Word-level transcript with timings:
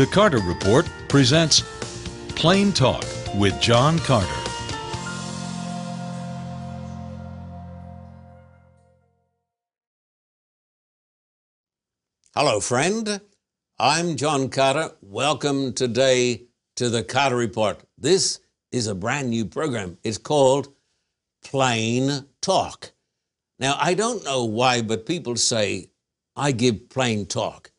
The 0.00 0.06
Carter 0.06 0.38
Report 0.38 0.88
presents 1.08 1.60
Plain 2.30 2.72
Talk 2.72 3.04
with 3.34 3.60
John 3.60 3.98
Carter. 3.98 4.26
Hello, 12.34 12.60
friend. 12.60 13.20
I'm 13.78 14.16
John 14.16 14.48
Carter. 14.48 14.92
Welcome 15.02 15.74
today 15.74 16.46
to 16.76 16.88
the 16.88 17.04
Carter 17.04 17.36
Report. 17.36 17.82
This 17.98 18.40
is 18.72 18.86
a 18.86 18.94
brand 18.94 19.28
new 19.28 19.44
program. 19.44 19.98
It's 20.02 20.16
called 20.16 20.72
Plain 21.44 22.24
Talk. 22.40 22.92
Now, 23.58 23.76
I 23.78 23.92
don't 23.92 24.24
know 24.24 24.46
why, 24.46 24.80
but 24.80 25.04
people 25.04 25.36
say 25.36 25.90
I 26.34 26.52
give 26.52 26.88
plain 26.88 27.26
talk. 27.26 27.70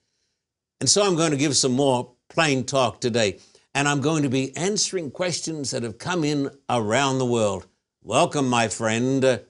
And 0.81 0.90
so 0.90 1.03
I'm 1.03 1.16
going 1.16 1.30
to 1.30 1.38
give 1.38 1.55
some 1.55 1.73
more 1.73 2.12
plain 2.31 2.63
talk 2.63 3.02
today. 3.02 3.38
And 3.76 3.90
I'm 3.90 3.99
going 3.99 4.23
to 4.23 4.30
be 4.30 4.55
answering 4.55 5.12
questions 5.12 5.72
that 5.72 5.84
have 5.84 5.98
come 5.98 6.23
in 6.23 6.49
around 6.70 7.20
the 7.20 7.26
world. 7.26 7.67
Welcome, 8.03 8.49
my 8.49 8.70
friend, 8.70 9.41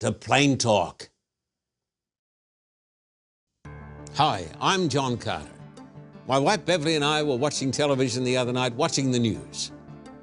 to 0.00 0.12
Plain 0.12 0.58
Talk. 0.58 1.08
Hi, 4.16 4.46
I'm 4.60 4.90
John 4.90 5.16
Carter. 5.16 5.48
My 6.28 6.38
wife 6.38 6.64
Beverly 6.66 6.94
and 6.94 7.04
I 7.04 7.22
were 7.22 7.36
watching 7.36 7.70
television 7.70 8.22
the 8.22 8.36
other 8.36 8.52
night, 8.52 8.74
watching 8.74 9.10
the 9.10 9.18
news, 9.18 9.72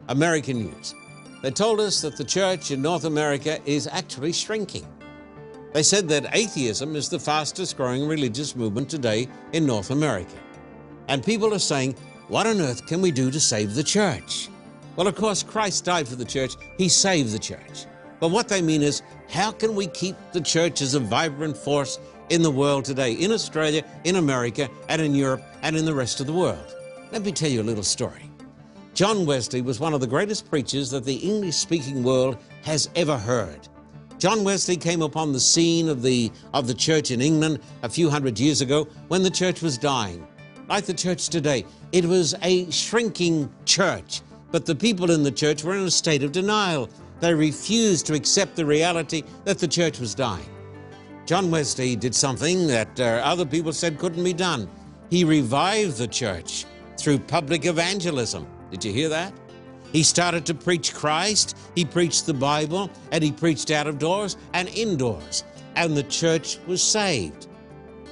American 0.07 0.59
news. 0.59 0.93
They 1.41 1.51
told 1.51 1.79
us 1.79 2.01
that 2.01 2.15
the 2.15 2.23
church 2.23 2.69
in 2.69 2.81
North 2.81 3.05
America 3.05 3.59
is 3.65 3.87
actually 3.87 4.33
shrinking. 4.33 4.85
They 5.73 5.83
said 5.83 6.07
that 6.09 6.35
atheism 6.35 6.95
is 6.95 7.09
the 7.09 7.19
fastest 7.19 7.75
growing 7.75 8.07
religious 8.07 8.55
movement 8.55 8.87
today 8.87 9.27
in 9.53 9.65
North 9.65 9.89
America. 9.89 10.37
And 11.07 11.23
people 11.23 11.53
are 11.53 11.59
saying, 11.59 11.95
what 12.27 12.47
on 12.47 12.59
earth 12.59 12.85
can 12.87 13.01
we 13.01 13.11
do 13.11 13.31
to 13.31 13.39
save 13.39 13.73
the 13.73 13.83
church? 13.83 14.49
Well, 14.95 15.07
of 15.07 15.15
course, 15.15 15.43
Christ 15.43 15.85
died 15.85 16.07
for 16.07 16.15
the 16.15 16.25
church. 16.25 16.55
He 16.77 16.89
saved 16.89 17.31
the 17.31 17.39
church. 17.39 17.85
But 18.19 18.31
what 18.31 18.47
they 18.47 18.61
mean 18.61 18.81
is, 18.81 19.03
how 19.29 19.51
can 19.51 19.75
we 19.75 19.87
keep 19.87 20.15
the 20.33 20.41
church 20.41 20.81
as 20.81 20.95
a 20.95 20.99
vibrant 20.99 21.55
force 21.55 21.99
in 22.29 22.41
the 22.41 22.51
world 22.51 22.83
today, 22.83 23.13
in 23.13 23.31
Australia, 23.31 23.83
in 24.03 24.15
America, 24.15 24.69
and 24.89 25.01
in 25.01 25.13
Europe, 25.13 25.43
and 25.61 25.77
in 25.77 25.85
the 25.85 25.93
rest 25.93 26.19
of 26.19 26.27
the 26.27 26.33
world? 26.33 26.75
Let 27.11 27.23
me 27.23 27.31
tell 27.31 27.49
you 27.49 27.61
a 27.61 27.63
little 27.63 27.83
story. 27.83 28.29
John 28.93 29.25
Wesley 29.25 29.61
was 29.61 29.79
one 29.79 29.93
of 29.93 30.01
the 30.01 30.07
greatest 30.07 30.49
preachers 30.49 30.89
that 30.89 31.05
the 31.05 31.15
English 31.15 31.55
speaking 31.55 32.03
world 32.03 32.37
has 32.63 32.89
ever 32.95 33.17
heard. 33.17 33.67
John 34.17 34.43
Wesley 34.43 34.75
came 34.75 35.03
upon 35.03 35.31
the 35.31 35.39
scene 35.39 35.87
of 35.87 36.01
the, 36.01 36.31
of 36.55 36.65
the 36.65 36.73
church 36.73 37.11
in 37.11 37.21
England 37.21 37.59
a 37.83 37.89
few 37.89 38.09
hundred 38.09 38.39
years 38.39 38.61
ago 38.61 38.85
when 39.09 39.21
the 39.21 39.29
church 39.29 39.61
was 39.61 39.77
dying. 39.77 40.27
Like 40.69 40.85
the 40.85 40.93
church 40.93 41.29
today, 41.29 41.65
it 41.93 42.03
was 42.03 42.35
a 42.41 42.69
shrinking 42.71 43.49
church, 43.63 44.21
but 44.51 44.65
the 44.65 44.75
people 44.75 45.11
in 45.11 45.23
the 45.23 45.31
church 45.31 45.63
were 45.63 45.75
in 45.75 45.83
a 45.83 45.91
state 45.91 46.23
of 46.23 46.33
denial. 46.33 46.89
They 47.21 47.33
refused 47.33 48.05
to 48.07 48.13
accept 48.13 48.57
the 48.57 48.65
reality 48.65 49.23
that 49.45 49.59
the 49.59 49.67
church 49.67 49.99
was 49.99 50.13
dying. 50.13 50.49
John 51.25 51.49
Wesley 51.51 51.95
did 51.95 52.13
something 52.13 52.67
that 52.67 52.99
uh, 52.99 53.21
other 53.23 53.45
people 53.45 53.71
said 53.71 53.97
couldn't 53.97 54.23
be 54.23 54.33
done. 54.33 54.69
He 55.09 55.23
revived 55.23 55.97
the 55.97 56.07
church 56.07 56.65
through 56.97 57.19
public 57.19 57.65
evangelism. 57.65 58.45
Did 58.69 58.83
you 58.83 58.91
hear 58.91 59.09
that? 59.09 59.33
He 59.93 60.03
started 60.03 60.45
to 60.47 60.53
preach 60.53 60.93
Christ, 60.93 61.57
he 61.75 61.85
preached 61.85 62.25
the 62.25 62.33
Bible, 62.33 62.91
and 63.13 63.23
he 63.23 63.31
preached 63.31 63.71
out 63.71 63.87
of 63.87 63.99
doors 63.99 64.35
and 64.53 64.67
indoors, 64.69 65.45
and 65.77 65.95
the 65.95 66.03
church 66.03 66.59
was 66.67 66.83
saved. 66.83 67.47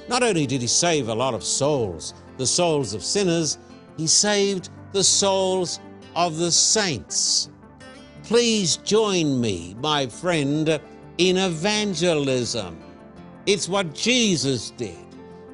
Not 0.08 0.22
only 0.22 0.46
did 0.46 0.62
he 0.62 0.66
save 0.66 1.08
a 1.08 1.14
lot 1.14 1.34
of 1.34 1.44
souls, 1.44 2.14
the 2.36 2.46
souls 2.46 2.94
of 2.94 3.02
sinners, 3.02 3.58
he 3.96 4.06
saved 4.06 4.70
the 4.92 5.04
souls 5.04 5.80
of 6.14 6.38
the 6.38 6.50
saints. 6.50 7.50
Please 8.24 8.78
join 8.78 9.40
me, 9.40 9.76
my 9.80 10.06
friend, 10.06 10.80
in 11.18 11.36
evangelism. 11.36 12.78
It's 13.46 13.68
what 13.68 13.94
Jesus 13.94 14.70
did. 14.70 14.98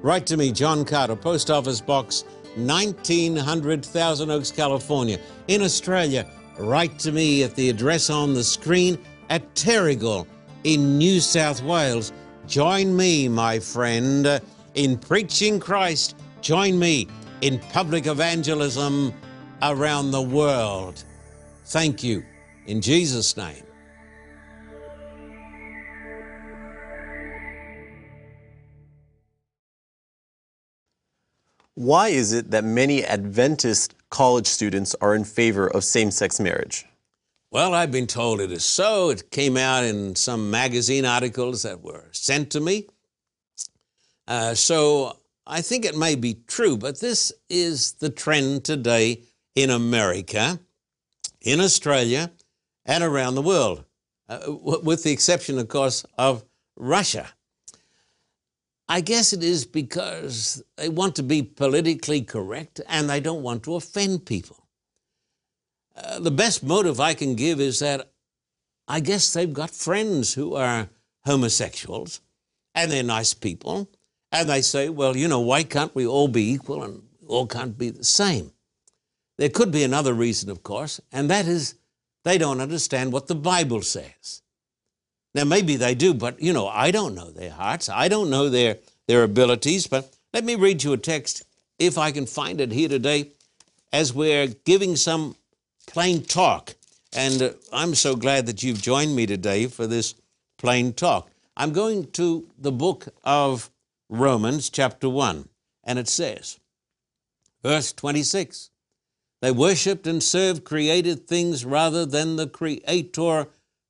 Write 0.00 0.26
to 0.26 0.36
me, 0.36 0.50
John 0.50 0.84
Carter, 0.84 1.14
Post 1.14 1.50
Office 1.50 1.80
Box 1.80 2.24
1900 2.56 3.84
Thousand 3.84 4.30
Oaks, 4.30 4.50
California. 4.50 5.18
In 5.48 5.62
Australia, 5.62 6.26
write 6.58 6.98
to 7.00 7.12
me 7.12 7.42
at 7.42 7.54
the 7.54 7.68
address 7.68 8.10
on 8.10 8.34
the 8.34 8.44
screen 8.44 8.98
at 9.30 9.54
Terrigal 9.54 10.26
in 10.64 10.98
New 10.98 11.20
South 11.20 11.62
Wales. 11.62 12.12
Join 12.46 12.94
me, 12.96 13.28
my 13.28 13.58
friend, 13.58 14.40
in 14.74 14.98
preaching 14.98 15.60
Christ. 15.60 16.16
Join 16.42 16.76
me 16.76 17.06
in 17.40 17.60
public 17.70 18.06
evangelism 18.06 19.14
around 19.62 20.10
the 20.10 20.20
world. 20.20 21.04
Thank 21.66 22.02
you. 22.02 22.24
In 22.66 22.80
Jesus' 22.80 23.36
name. 23.36 23.62
Why 31.74 32.08
is 32.08 32.32
it 32.32 32.50
that 32.50 32.64
many 32.64 33.04
Adventist 33.04 33.94
college 34.10 34.46
students 34.46 34.96
are 35.00 35.14
in 35.14 35.24
favor 35.24 35.68
of 35.68 35.84
same 35.84 36.10
sex 36.10 36.40
marriage? 36.40 36.84
Well, 37.52 37.72
I've 37.72 37.92
been 37.92 38.06
told 38.08 38.40
it 38.40 38.50
is 38.50 38.64
so. 38.64 39.10
It 39.10 39.30
came 39.30 39.56
out 39.56 39.84
in 39.84 40.16
some 40.16 40.50
magazine 40.50 41.04
articles 41.04 41.62
that 41.62 41.82
were 41.82 42.08
sent 42.10 42.50
to 42.50 42.60
me. 42.60 42.88
Uh, 44.26 44.54
so 44.54 45.18
I 45.46 45.60
think 45.60 45.84
it 45.84 45.96
may 45.96 46.14
be 46.14 46.34
true, 46.46 46.76
but 46.76 47.00
this 47.00 47.32
is 47.48 47.94
the 47.94 48.10
trend 48.10 48.64
today 48.64 49.22
in 49.54 49.70
America, 49.70 50.60
in 51.40 51.60
Australia, 51.60 52.30
and 52.84 53.02
around 53.02 53.34
the 53.34 53.42
world, 53.42 53.84
uh, 54.28 54.40
with 54.82 55.02
the 55.02 55.10
exception, 55.10 55.58
of 55.58 55.68
course, 55.68 56.04
of 56.16 56.44
Russia. 56.76 57.28
I 58.88 59.00
guess 59.00 59.32
it 59.32 59.42
is 59.42 59.64
because 59.64 60.62
they 60.76 60.88
want 60.88 61.16
to 61.16 61.22
be 61.22 61.42
politically 61.42 62.22
correct 62.22 62.80
and 62.88 63.08
they 63.08 63.20
don't 63.20 63.42
want 63.42 63.62
to 63.64 63.74
offend 63.74 64.26
people. 64.26 64.66
Uh, 65.96 66.18
the 66.18 66.30
best 66.30 66.62
motive 66.62 67.00
I 67.00 67.14
can 67.14 67.34
give 67.34 67.60
is 67.60 67.78
that 67.78 68.12
I 68.88 69.00
guess 69.00 69.32
they've 69.32 69.52
got 69.52 69.70
friends 69.70 70.34
who 70.34 70.54
are 70.54 70.88
homosexuals 71.24 72.20
and 72.74 72.90
they're 72.90 73.02
nice 73.02 73.34
people. 73.34 73.88
And 74.32 74.48
they 74.48 74.62
say, 74.62 74.88
well, 74.88 75.16
you 75.16 75.28
know, 75.28 75.40
why 75.40 75.62
can't 75.62 75.94
we 75.94 76.06
all 76.06 76.26
be 76.26 76.52
equal 76.52 76.82
and 76.82 77.02
all 77.28 77.46
can't 77.46 77.76
be 77.76 77.90
the 77.90 78.04
same? 78.04 78.52
There 79.38 79.50
could 79.50 79.70
be 79.70 79.84
another 79.84 80.14
reason, 80.14 80.50
of 80.50 80.62
course, 80.62 81.00
and 81.12 81.28
that 81.30 81.46
is 81.46 81.74
they 82.24 82.38
don't 82.38 82.60
understand 82.60 83.12
what 83.12 83.26
the 83.26 83.34
Bible 83.34 83.82
says. 83.82 84.42
Now, 85.34 85.44
maybe 85.44 85.76
they 85.76 85.94
do, 85.94 86.14
but 86.14 86.40
you 86.40 86.52
know, 86.52 86.68
I 86.68 86.90
don't 86.90 87.14
know 87.14 87.30
their 87.30 87.50
hearts. 87.50 87.88
I 87.88 88.08
don't 88.08 88.30
know 88.30 88.48
their, 88.48 88.78
their 89.08 89.22
abilities. 89.22 89.86
But 89.86 90.14
let 90.32 90.44
me 90.44 90.54
read 90.54 90.84
you 90.84 90.92
a 90.92 90.98
text, 90.98 91.44
if 91.78 91.98
I 91.98 92.12
can 92.12 92.26
find 92.26 92.60
it 92.60 92.72
here 92.72 92.88
today, 92.88 93.32
as 93.92 94.12
we're 94.12 94.46
giving 94.46 94.96
some 94.96 95.36
plain 95.86 96.22
talk. 96.22 96.74
And 97.14 97.42
uh, 97.42 97.50
I'm 97.72 97.94
so 97.94 98.14
glad 98.14 98.46
that 98.46 98.62
you've 98.62 98.80
joined 98.80 99.14
me 99.16 99.26
today 99.26 99.66
for 99.66 99.86
this 99.86 100.14
plain 100.58 100.92
talk. 100.92 101.30
I'm 101.56 101.72
going 101.72 102.10
to 102.12 102.46
the 102.58 102.72
book 102.72 103.08
of 103.24 103.70
Romans, 104.14 104.68
chapter 104.68 105.08
1, 105.08 105.48
and 105.84 105.98
it 105.98 106.06
says, 106.06 106.60
verse 107.62 107.94
26 107.94 108.68
They 109.40 109.50
worshiped 109.50 110.06
and 110.06 110.22
served 110.22 110.64
created 110.64 111.26
things 111.26 111.64
rather 111.64 112.04
than 112.04 112.36
the 112.36 112.46
Creator 112.46 113.46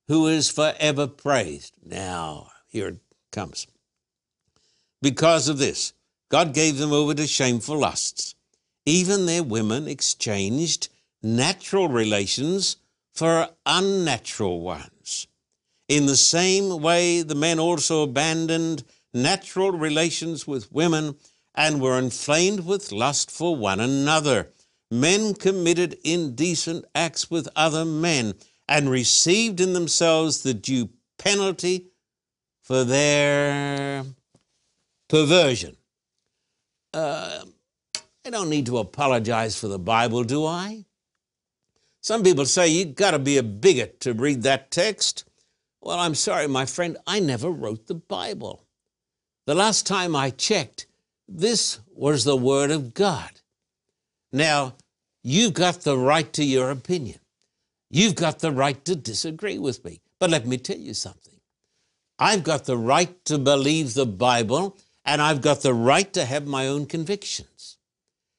who 0.07 0.29
is 0.29 0.49
forever 0.49 1.09
praised. 1.09 1.75
Now, 1.85 2.53
here 2.69 2.87
it 2.87 2.99
comes. 3.33 3.67
Because 5.01 5.49
of 5.49 5.59
this, 5.59 5.93
God 6.29 6.55
gave 6.55 6.79
them 6.79 6.93
over 6.93 7.15
to 7.15 7.27
shameful 7.27 7.79
lusts. 7.79 8.37
Even 8.87 9.27
their 9.27 9.43
women 9.43 9.89
exchanged 9.89 10.89
natural 11.21 11.89
relations 11.89 12.77
for 13.13 13.49
unnatural 13.67 14.61
ones. 14.61 15.27
In 15.89 16.07
the 16.07 16.17
same 16.17 16.81
way, 16.81 17.23
the 17.23 17.35
men 17.35 17.59
also 17.59 18.05
abandoned 18.05 18.85
natural 19.15 19.73
relations 19.73 20.47
with 20.47 20.73
women 20.73 21.17
and 21.55 21.81
were 21.81 21.99
inflamed 21.99 22.61
with 22.67 22.93
lust 22.93 23.31
for 23.31 23.57
one 23.57 23.81
another. 23.81 24.51
Men 24.91 25.35
committed 25.35 25.99
indecent 26.05 26.85
acts 26.95 27.31
with 27.31 27.49
other 27.57 27.85
men 27.85 28.35
and 28.69 28.91
received 28.91 29.61
in 29.61 29.73
themselves 29.73 30.43
the 30.43 30.55
due 30.55 30.91
penalty 31.19 31.89
for 32.63 32.85
their 32.85 34.05
perversion. 35.09 35.77
Uh, 36.95 37.45
I 38.25 38.31
don't 38.31 38.51
need 38.51 38.67
to 38.67 38.79
apologize 38.79 39.59
for 39.59 39.69
the 39.69 39.79
Bible, 39.79 40.25
do 40.25 40.47
I? 40.47 40.85
Some 42.01 42.23
people 42.23 42.47
say 42.47 42.69
you've 42.69 42.95
got 42.95 43.13
to 43.13 43.19
be 43.19 43.37
a 43.39 43.43
bigot 43.43 44.01
to 44.01 44.13
read 44.13 44.43
that 44.43 44.71
text. 44.71 45.25
Well, 45.81 45.99
I'm 45.99 46.15
sorry, 46.15 46.47
my 46.49 46.67
friend, 46.67 46.97
I 47.07 47.21
never 47.21 47.51
wrote 47.51 47.87
the 47.87 47.95
Bible. 47.95 48.65
The 49.45 49.55
last 49.55 49.87
time 49.87 50.15
I 50.15 50.31
checked, 50.31 50.87
this 51.29 51.81
was 51.95 52.25
the 52.25 52.37
Word 52.37 52.71
of 52.71 52.95
God. 52.95 53.41
Now, 54.33 54.75
you've 55.23 55.55
got 55.55 55.81
the 55.81 55.99
right 55.99 56.33
to 56.35 56.45
your 56.45 56.71
opinion. 56.71 57.19
You've 57.91 58.15
got 58.15 58.39
the 58.39 58.53
right 58.53 58.83
to 58.85 58.95
disagree 58.95 59.59
with 59.59 59.85
me. 59.85 60.01
But 60.19 60.31
let 60.31 60.47
me 60.47 60.59
tell 60.59 60.79
you 60.79 60.95
something. 60.95 61.41
I've 62.19 62.45
got 62.45 62.65
the 62.65 62.77
right 62.77 63.25
to 63.25 63.37
believe 63.37 63.95
the 63.95 64.07
Bible, 64.07 64.77
and 65.05 65.21
I've 65.21 65.41
got 65.41 65.63
the 65.63 65.75
right 65.75 66.13
to 66.13 66.25
have 66.25 66.47
my 66.47 66.69
own 66.69 66.87
convictions. 66.87 67.79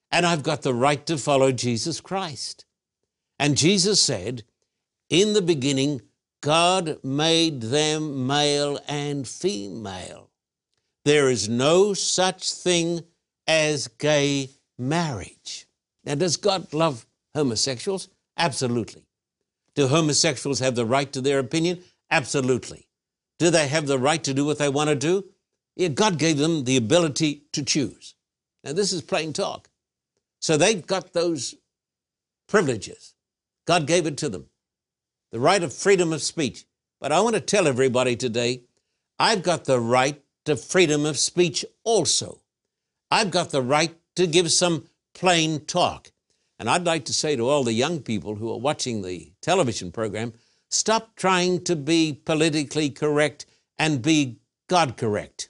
And 0.09 0.25
I've 0.25 0.44
got 0.44 0.61
the 0.61 0.73
right 0.73 1.05
to 1.07 1.17
follow 1.17 1.51
Jesus 1.51 2.00
Christ. 2.00 2.65
And 3.38 3.57
Jesus 3.57 4.01
said, 4.01 4.44
In 5.09 5.33
the 5.33 5.41
beginning, 5.41 6.01
God 6.39 7.03
made 7.03 7.61
them 7.61 8.25
male 8.25 8.79
and 8.88 9.27
female. 9.27 10.29
There 11.05 11.29
is 11.29 11.50
no 11.50 11.94
such 11.94 12.51
thing 12.51 13.03
as 13.47 13.88
gay 13.88 14.50
marriage. 14.77 15.67
Now, 16.05 16.15
does 16.15 16.38
God 16.38 16.73
love 16.73 17.05
homosexuals? 17.35 18.09
Absolutely. 18.38 19.05
Do 19.75 19.88
homosexuals 19.88 20.59
have 20.59 20.75
the 20.75 20.85
right 20.85 21.11
to 21.13 21.21
their 21.21 21.39
opinion? 21.39 21.83
Absolutely. 22.11 22.88
Do 23.39 23.50
they 23.50 23.67
have 23.67 23.88
the 23.88 24.00
right 24.00 24.23
to 24.23 24.33
do 24.33 24.45
what 24.45 24.59
they 24.59 24.69
want 24.69 24.89
to 24.89 24.95
do? 24.95 25.25
Yeah, 25.75 25.88
God 25.89 26.19
gave 26.19 26.38
them 26.38 26.63
the 26.63 26.77
ability 26.77 27.44
to 27.53 27.63
choose. 27.63 28.15
Now, 28.63 28.73
this 28.73 28.94
is 28.94 29.01
plain 29.01 29.33
talk. 29.33 29.69
So 30.39 30.57
they've 30.57 30.85
got 30.85 31.13
those 31.13 31.55
privileges. 32.47 33.15
God 33.65 33.88
gave 33.88 34.05
it 34.05 34.17
to 34.17 34.29
them 34.29 34.47
the 35.31 35.39
right 35.39 35.63
of 35.63 35.73
freedom 35.73 36.13
of 36.13 36.21
speech. 36.21 36.65
But 37.01 37.11
I 37.11 37.19
want 37.19 37.35
to 37.35 37.41
tell 37.41 37.67
everybody 37.67 38.15
today 38.15 38.61
I've 39.17 39.41
got 39.41 39.65
the 39.65 39.79
right 39.79 40.21
to 40.45 40.56
freedom 40.56 41.06
of 41.06 41.18
speech 41.18 41.66
also. 41.84 42.40
I've 43.10 43.31
got 43.31 43.51
the 43.51 43.62
right 43.62 43.95
to 44.16 44.28
give 44.28 44.51
some 44.51 44.86
plain 45.13 45.66
talk. 45.66 46.12
And 46.60 46.69
I'd 46.69 46.86
like 46.86 47.06
to 47.06 47.13
say 47.13 47.36
to 47.36 47.50
all 47.50 47.63
the 47.63 47.74
young 47.74 48.01
people 48.01 48.36
who 48.36 48.51
are 48.51 48.60
watching 48.60 49.01
the 49.01 49.31
television 49.42 49.92
program 49.92 50.34
stop 50.69 51.16
trying 51.16 51.63
to 51.63 51.75
be 51.75 52.19
politically 52.25 52.90
correct 52.90 53.45
and 53.78 54.01
be 54.01 54.38
God 54.68 54.98
correct 54.98 55.50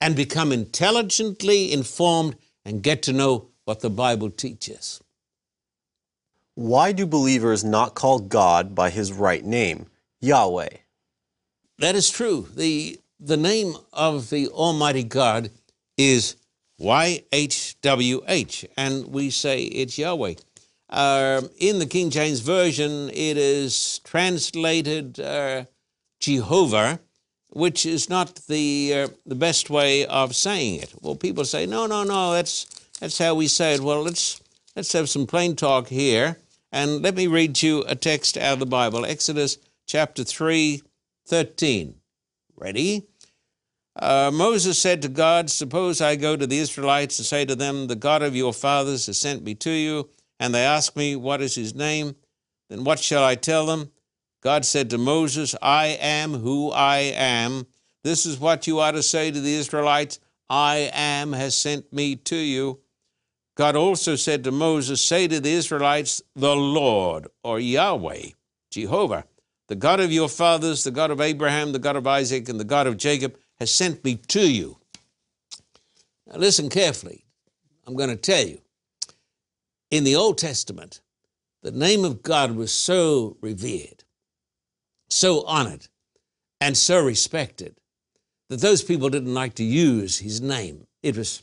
and 0.00 0.14
become 0.14 0.52
intelligently 0.52 1.72
informed 1.72 2.36
and 2.64 2.82
get 2.82 3.02
to 3.02 3.12
know 3.12 3.48
what 3.64 3.80
the 3.80 3.90
Bible 3.90 4.30
teaches. 4.30 5.02
Why 6.54 6.92
do 6.92 7.06
believers 7.06 7.64
not 7.64 7.94
call 7.94 8.18
God 8.18 8.74
by 8.74 8.90
his 8.90 9.12
right 9.12 9.44
name, 9.44 9.86
Yahweh? 10.20 10.68
That 11.78 11.94
is 11.94 12.10
true. 12.10 12.48
The, 12.54 12.98
the 13.20 13.36
name 13.36 13.74
of 13.92 14.30
the 14.30 14.48
Almighty 14.48 15.04
God 15.04 15.50
is 15.96 16.36
YHWH, 16.80 18.66
and 18.76 19.06
we 19.08 19.30
say 19.30 19.62
it's 19.62 19.98
Yahweh. 19.98 20.34
Uh, 20.88 21.42
in 21.58 21.78
the 21.80 21.86
King 21.86 22.10
James 22.10 22.40
Version, 22.40 23.10
it 23.10 23.36
is 23.36 23.98
translated 24.04 25.18
uh, 25.20 25.64
Jehovah, 26.20 27.00
which 27.50 27.84
is 27.84 28.08
not 28.08 28.36
the, 28.46 28.92
uh, 28.94 29.08
the 29.26 29.34
best 29.34 29.68
way 29.68 30.06
of 30.06 30.36
saying 30.36 30.80
it. 30.80 30.94
Well, 31.00 31.16
people 31.16 31.44
say, 31.44 31.66
no, 31.66 31.86
no, 31.86 32.04
no, 32.04 32.32
that's, 32.32 32.64
that's 33.00 33.18
how 33.18 33.34
we 33.34 33.48
say 33.48 33.74
it. 33.74 33.80
Well, 33.80 34.02
let's, 34.02 34.40
let's 34.76 34.92
have 34.92 35.08
some 35.08 35.26
plain 35.26 35.56
talk 35.56 35.88
here. 35.88 36.38
And 36.70 37.02
let 37.02 37.14
me 37.16 37.26
read 37.26 37.62
you 37.62 37.82
a 37.88 37.96
text 37.96 38.36
out 38.36 38.54
of 38.54 38.58
the 38.60 38.66
Bible 38.66 39.04
Exodus 39.04 39.58
chapter 39.86 40.22
3, 40.22 40.82
13. 41.26 41.97
Ready? 42.58 43.06
Uh, 43.94 44.30
Moses 44.32 44.78
said 44.78 45.02
to 45.02 45.08
God, 45.08 45.50
Suppose 45.50 46.00
I 46.00 46.16
go 46.16 46.36
to 46.36 46.46
the 46.46 46.58
Israelites 46.58 47.18
and 47.18 47.26
say 47.26 47.44
to 47.44 47.54
them, 47.54 47.86
The 47.86 47.96
God 47.96 48.22
of 48.22 48.34
your 48.34 48.52
fathers 48.52 49.06
has 49.06 49.18
sent 49.18 49.44
me 49.44 49.54
to 49.56 49.70
you, 49.70 50.08
and 50.40 50.54
they 50.54 50.64
ask 50.64 50.96
me, 50.96 51.16
What 51.16 51.40
is 51.40 51.54
his 51.54 51.74
name? 51.74 52.16
Then 52.68 52.84
what 52.84 52.98
shall 52.98 53.24
I 53.24 53.34
tell 53.34 53.66
them? 53.66 53.90
God 54.42 54.64
said 54.64 54.90
to 54.90 54.98
Moses, 54.98 55.54
I 55.62 55.98
am 56.00 56.34
who 56.34 56.70
I 56.70 56.98
am. 56.98 57.66
This 58.04 58.26
is 58.26 58.38
what 58.38 58.66
you 58.66 58.78
are 58.78 58.92
to 58.92 59.02
say 59.02 59.30
to 59.30 59.40
the 59.40 59.54
Israelites 59.54 60.20
I 60.50 60.90
am 60.92 61.32
has 61.32 61.54
sent 61.54 61.92
me 61.92 62.16
to 62.16 62.36
you. 62.36 62.80
God 63.56 63.74
also 63.74 64.14
said 64.14 64.44
to 64.44 64.52
Moses, 64.52 65.02
Say 65.02 65.26
to 65.26 65.40
the 65.40 65.50
Israelites, 65.50 66.22
The 66.36 66.54
Lord, 66.54 67.26
or 67.42 67.58
Yahweh, 67.58 68.30
Jehovah, 68.70 69.24
the 69.68 69.76
God 69.76 70.00
of 70.00 70.10
your 70.10 70.28
fathers, 70.28 70.82
the 70.82 70.90
God 70.90 71.10
of 71.10 71.20
Abraham, 71.20 71.72
the 71.72 71.78
God 71.78 71.96
of 71.96 72.06
Isaac, 72.06 72.48
and 72.48 72.58
the 72.58 72.64
God 72.64 72.86
of 72.86 72.96
Jacob, 72.96 73.36
has 73.58 73.70
sent 73.70 74.02
me 74.02 74.16
to 74.16 74.50
you. 74.50 74.78
Now, 76.26 76.38
listen 76.38 76.68
carefully. 76.68 77.24
I'm 77.86 77.94
going 77.94 78.10
to 78.10 78.16
tell 78.16 78.46
you. 78.46 78.60
In 79.90 80.04
the 80.04 80.16
Old 80.16 80.38
Testament, 80.38 81.00
the 81.62 81.70
name 81.70 82.04
of 82.04 82.22
God 82.22 82.56
was 82.56 82.72
so 82.72 83.36
revered, 83.40 84.04
so 85.08 85.44
honored, 85.46 85.88
and 86.60 86.76
so 86.76 87.02
respected 87.02 87.76
that 88.48 88.60
those 88.60 88.82
people 88.82 89.08
didn't 89.10 89.34
like 89.34 89.54
to 89.54 89.64
use 89.64 90.18
his 90.18 90.40
name. 90.40 90.86
It 91.02 91.16
was 91.16 91.42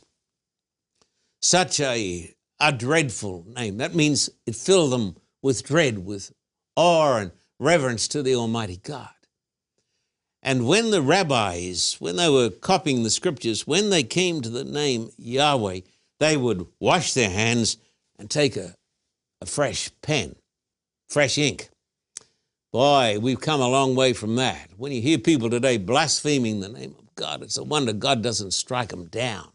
such 1.42 1.80
a, 1.80 2.34
a 2.60 2.72
dreadful 2.72 3.46
name. 3.56 3.78
That 3.78 3.96
means 3.96 4.30
it 4.46 4.56
filled 4.56 4.92
them 4.92 5.16
with 5.42 5.64
dread, 5.64 6.06
with 6.06 6.32
awe 6.76 7.18
and 7.18 7.32
reverence 7.60 8.08
to 8.10 8.22
the 8.22 8.36
Almighty 8.36 8.78
God. 8.84 9.10
And 10.42 10.68
when 10.68 10.92
the 10.92 11.02
rabbis, 11.02 11.96
when 12.00 12.18
they 12.18 12.30
were 12.30 12.50
copying 12.50 13.04
the 13.04 13.10
scriptures, 13.10 13.66
when 13.66 13.90
they 13.90 14.04
came 14.04 14.42
to 14.42 14.50
the 14.50 14.64
name 14.64 15.10
Yahweh, 15.18 15.80
they 16.20 16.38
would 16.38 16.68
wash 16.80 17.14
their 17.14 17.30
hands 17.30 17.78
and 18.20 18.30
take 18.30 18.56
a, 18.56 18.76
a 19.42 19.46
fresh 19.46 19.90
pen, 20.02 20.36
fresh 21.10 21.38
ink. 21.38 21.70
Boy, 22.72 23.18
we've 23.20 23.40
come 23.40 23.62
a 23.62 23.70
long 23.70 23.96
way 23.96 24.14
from 24.14 24.36
that. 24.36 24.70
When 24.78 24.92
you 24.92 25.02
hear 25.02 25.18
people 25.18 25.50
today 25.50 25.78
blaspheming 25.78 26.60
the 26.60 26.70
name 26.70 26.96
of 27.00 27.16
God, 27.16 27.42
it's 27.42 27.58
a 27.58 27.64
wonder 27.64 27.94
God 27.94 28.22
doesn't 28.22 28.54
strike 28.54 28.90
them 28.90 29.08
down. 29.08 29.48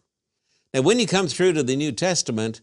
Now, 0.73 0.83
when 0.83 0.99
you 0.99 1.07
come 1.07 1.29
through 1.29 1.53
to 1.53 1.63
the 1.63 1.77
New 1.77 1.93
Testament, 1.93 2.63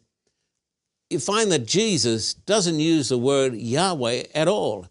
you 1.10 1.20
find 1.20 1.52
that 1.52 1.66
Jesus 1.66 2.34
doesn't 2.34 2.80
use 2.80 3.10
the 3.10 3.18
word 3.18 3.56
Yahweh 3.56 4.24
at 4.34 4.48
all. 4.48 4.88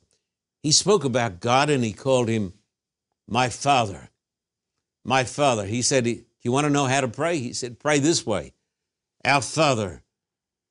He 0.67 0.73
spoke 0.73 1.05
about 1.05 1.39
God 1.39 1.71
and 1.71 1.85
he 1.85 1.93
called 1.93 2.29
him 2.29 2.53
my 3.29 3.51
Father. 3.51 4.09
My 5.05 5.23
Father. 5.23 5.65
He 5.65 5.81
said, 5.81 6.09
You 6.09 6.51
want 6.51 6.65
to 6.65 6.73
know 6.73 6.87
how 6.87 7.03
to 7.03 7.07
pray? 7.07 7.39
He 7.39 7.53
said, 7.53 7.79
Pray 7.79 8.01
this 8.01 8.27
way 8.27 8.53
Our 9.25 9.43
Father 9.43 10.03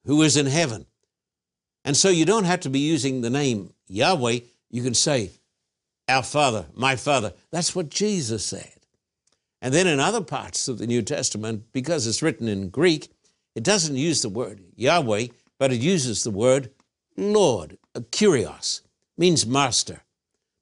who 0.04 0.22
is 0.22 0.36
in 0.36 0.48
heaven. 0.48 0.86
And 1.86 1.96
so 1.96 2.10
you 2.10 2.26
don't 2.26 2.44
have 2.44 2.60
to 2.62 2.70
be 2.70 2.80
using 2.80 3.22
the 3.22 3.30
name 3.30 3.72
Yahweh. 3.88 4.40
You 4.70 4.84
can 4.84 4.96
say, 4.96 5.32
Our 6.10 6.24
Father, 6.24 6.66
my 6.74 6.98
Father. 6.98 7.32
That's 7.52 7.74
what 7.74 7.88
Jesus 7.88 8.44
said. 8.44 8.74
And 9.62 9.74
then 9.74 9.88
in 9.88 10.02
other 10.02 10.20
parts 10.20 10.68
of 10.68 10.78
the 10.78 10.88
New 10.88 11.04
Testament, 11.04 11.72
because 11.72 12.06
it's 12.06 12.22
written 12.22 12.50
in 12.50 12.68
Greek, 12.68 13.14
it 13.56 13.64
doesn't 13.64 13.96
use 13.96 14.24
the 14.24 14.28
word 14.28 14.60
Yahweh, 14.76 15.28
but 15.58 15.72
it 15.72 15.80
uses 15.80 16.26
the 16.26 16.32
word 16.32 16.72
Lord, 17.16 17.78
kurios, 17.96 18.82
means 19.18 19.46
master. 19.46 20.02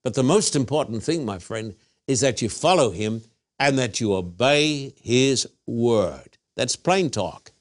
But 0.04 0.16
the 0.16 0.24
most 0.24 0.56
important 0.56 1.04
thing, 1.04 1.26
my 1.26 1.40
friend, 1.40 1.76
is 2.08 2.22
that 2.22 2.42
you 2.42 2.50
follow 2.50 2.92
him 2.92 3.22
and 3.60 3.78
that 3.80 4.02
you 4.02 4.14
obey 4.14 4.94
his 5.02 5.48
word. 5.66 6.38
That's 6.56 6.76
plain 6.76 7.10
talk. 7.10 7.52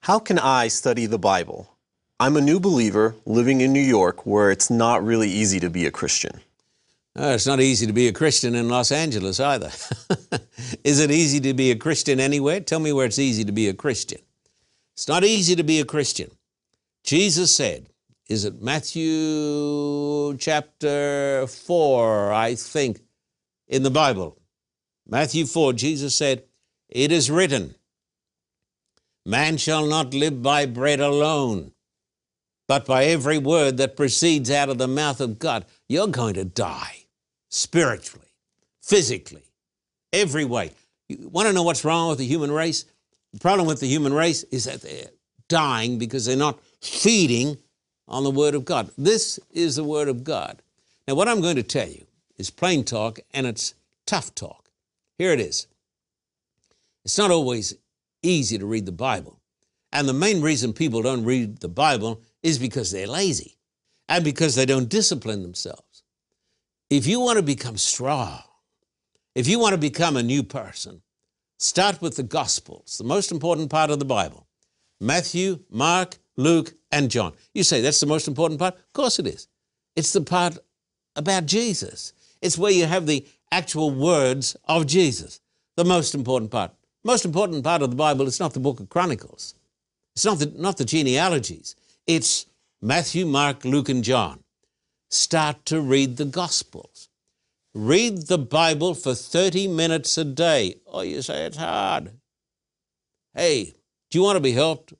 How 0.00 0.18
can 0.18 0.38
I 0.38 0.68
study 0.68 1.06
the 1.06 1.18
Bible? 1.18 1.76
I'm 2.18 2.36
a 2.36 2.40
new 2.40 2.60
believer 2.60 3.14
living 3.26 3.60
in 3.60 3.72
New 3.72 3.80
York 3.80 4.24
where 4.24 4.50
it's 4.50 4.70
not 4.70 5.04
really 5.04 5.28
easy 5.28 5.60
to 5.60 5.70
be 5.70 5.86
a 5.86 5.90
Christian. 5.90 6.40
Uh, 7.18 7.32
it's 7.34 7.46
not 7.46 7.60
easy 7.60 7.86
to 7.86 7.92
be 7.92 8.08
a 8.08 8.12
Christian 8.12 8.54
in 8.54 8.68
Los 8.68 8.92
Angeles 8.92 9.40
either. 9.40 9.70
Is 10.84 11.00
it 11.00 11.10
easy 11.10 11.40
to 11.40 11.54
be 11.54 11.70
a 11.70 11.76
Christian 11.76 12.20
anywhere? 12.20 12.60
Tell 12.60 12.78
me 12.78 12.92
where 12.92 13.06
it's 13.06 13.18
easy 13.18 13.44
to 13.44 13.52
be 13.52 13.68
a 13.68 13.74
Christian. 13.74 14.20
It's 14.94 15.08
not 15.08 15.24
easy 15.24 15.56
to 15.56 15.62
be 15.62 15.80
a 15.80 15.84
Christian. 15.84 16.30
Jesus 17.02 17.54
said, 17.54 17.88
is 18.30 18.44
it 18.44 18.62
Matthew 18.62 20.36
chapter 20.38 21.48
4, 21.48 22.32
I 22.32 22.54
think, 22.54 23.00
in 23.66 23.82
the 23.82 23.90
Bible? 23.90 24.38
Matthew 25.04 25.46
4, 25.46 25.72
Jesus 25.72 26.14
said, 26.16 26.44
It 26.88 27.10
is 27.10 27.28
written, 27.28 27.74
Man 29.26 29.56
shall 29.56 29.84
not 29.84 30.14
live 30.14 30.44
by 30.44 30.66
bread 30.66 31.00
alone, 31.00 31.72
but 32.68 32.86
by 32.86 33.06
every 33.06 33.38
word 33.38 33.78
that 33.78 33.96
proceeds 33.96 34.48
out 34.48 34.68
of 34.68 34.78
the 34.78 34.86
mouth 34.86 35.20
of 35.20 35.40
God. 35.40 35.66
You're 35.88 36.06
going 36.06 36.34
to 36.34 36.44
die 36.44 37.06
spiritually, 37.48 38.32
physically, 38.80 39.42
every 40.12 40.44
way. 40.44 40.70
You 41.08 41.28
want 41.28 41.48
to 41.48 41.52
know 41.52 41.64
what's 41.64 41.84
wrong 41.84 42.10
with 42.10 42.18
the 42.18 42.26
human 42.26 42.52
race? 42.52 42.84
The 43.32 43.40
problem 43.40 43.66
with 43.66 43.80
the 43.80 43.88
human 43.88 44.12
race 44.12 44.44
is 44.44 44.66
that 44.66 44.82
they're 44.82 45.10
dying 45.48 45.98
because 45.98 46.26
they're 46.26 46.36
not 46.36 46.60
feeding 46.80 47.58
on 48.10 48.24
the 48.24 48.30
Word 48.30 48.54
of 48.54 48.64
God. 48.64 48.90
This 48.98 49.38
is 49.52 49.76
the 49.76 49.84
Word 49.84 50.08
of 50.08 50.24
God. 50.24 50.60
Now, 51.06 51.14
what 51.14 51.28
I'm 51.28 51.40
going 51.40 51.56
to 51.56 51.62
tell 51.62 51.88
you 51.88 52.04
is 52.36 52.50
plain 52.50 52.84
talk 52.84 53.20
and 53.32 53.46
it's 53.46 53.74
tough 54.06 54.34
talk. 54.34 54.70
Here 55.16 55.32
it 55.32 55.40
is. 55.40 55.66
It's 57.04 57.18
not 57.18 57.30
always 57.30 57.74
easy 58.22 58.58
to 58.58 58.66
read 58.66 58.86
the 58.86 58.92
Bible. 58.92 59.40
And 59.92 60.08
the 60.08 60.12
main 60.12 60.40
reason 60.40 60.72
people 60.72 61.02
don't 61.02 61.24
read 61.24 61.58
the 61.58 61.68
Bible 61.68 62.20
is 62.42 62.58
because 62.58 62.90
they're 62.90 63.06
lazy 63.06 63.56
and 64.08 64.24
because 64.24 64.54
they 64.54 64.66
don't 64.66 64.88
discipline 64.88 65.42
themselves. 65.42 66.02
If 66.90 67.06
you 67.06 67.20
want 67.20 67.38
to 67.38 67.42
become 67.42 67.76
strong, 67.76 68.42
if 69.34 69.46
you 69.46 69.58
want 69.58 69.72
to 69.72 69.78
become 69.78 70.16
a 70.16 70.22
new 70.22 70.42
person, 70.42 71.02
start 71.58 72.02
with 72.02 72.16
the 72.16 72.22
Gospels, 72.22 72.98
the 72.98 73.04
most 73.04 73.30
important 73.30 73.70
part 73.70 73.90
of 73.90 73.98
the 73.98 74.04
Bible 74.04 74.46
Matthew, 75.00 75.60
Mark, 75.70 76.18
Luke, 76.42 76.74
and 76.90 77.10
John. 77.10 77.32
You 77.54 77.62
say 77.62 77.80
that's 77.80 78.00
the 78.00 78.06
most 78.06 78.28
important 78.28 78.58
part? 78.58 78.74
Of 78.74 78.92
course 78.92 79.18
it 79.18 79.26
is. 79.26 79.48
It's 79.96 80.12
the 80.12 80.20
part 80.20 80.58
about 81.16 81.46
Jesus. 81.46 82.12
It's 82.40 82.58
where 82.58 82.72
you 82.72 82.86
have 82.86 83.06
the 83.06 83.26
actual 83.52 83.90
words 83.90 84.56
of 84.66 84.86
Jesus, 84.86 85.40
the 85.76 85.84
most 85.84 86.14
important 86.14 86.50
part. 86.50 86.72
Most 87.04 87.24
important 87.24 87.64
part 87.64 87.82
of 87.82 87.90
the 87.90 87.96
Bible 87.96 88.26
is 88.26 88.40
not 88.40 88.52
the 88.52 88.60
book 88.60 88.80
of 88.80 88.88
Chronicles. 88.88 89.54
It's 90.14 90.24
not 90.24 90.38
the, 90.38 90.52
not 90.56 90.76
the 90.76 90.84
genealogies. 90.84 91.76
It's 92.06 92.46
Matthew, 92.82 93.26
Mark, 93.26 93.64
Luke, 93.64 93.88
and 93.88 94.04
John. 94.04 94.42
Start 95.10 95.64
to 95.66 95.80
read 95.80 96.16
the 96.16 96.24
Gospels. 96.24 97.08
Read 97.74 98.26
the 98.26 98.38
Bible 98.38 98.94
for 98.94 99.14
30 99.14 99.68
minutes 99.68 100.18
a 100.18 100.24
day. 100.24 100.76
Oh, 100.86 101.02
you 101.02 101.22
say 101.22 101.46
it's 101.46 101.56
hard. 101.56 102.12
Hey, 103.34 103.74
do 104.10 104.18
you 104.18 104.24
want 104.24 104.36
to 104.36 104.40
be 104.40 104.52
helped 104.52 104.92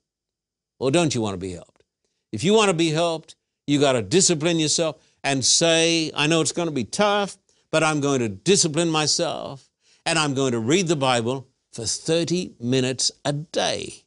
or 0.81 0.89
don't 0.89 1.13
you 1.13 1.21
want 1.21 1.35
to 1.35 1.37
be 1.37 1.51
helped? 1.51 1.83
If 2.31 2.43
you 2.43 2.55
want 2.55 2.69
to 2.69 2.75
be 2.75 2.89
helped, 2.89 3.35
you 3.67 3.79
got 3.79 3.93
to 3.93 4.01
discipline 4.01 4.59
yourself 4.59 4.97
and 5.23 5.45
say, 5.45 6.11
I 6.15 6.25
know 6.25 6.41
it's 6.41 6.51
going 6.51 6.67
to 6.69 6.73
be 6.73 6.85
tough, 6.85 7.37
but 7.71 7.83
I'm 7.83 8.01
going 8.01 8.19
to 8.21 8.29
discipline 8.29 8.89
myself 8.89 9.69
and 10.07 10.17
I'm 10.17 10.33
going 10.33 10.53
to 10.53 10.59
read 10.59 10.87
the 10.87 10.95
Bible 10.95 11.47
for 11.71 11.85
30 11.85 12.55
minutes 12.59 13.11
a 13.23 13.31
day. 13.31 14.05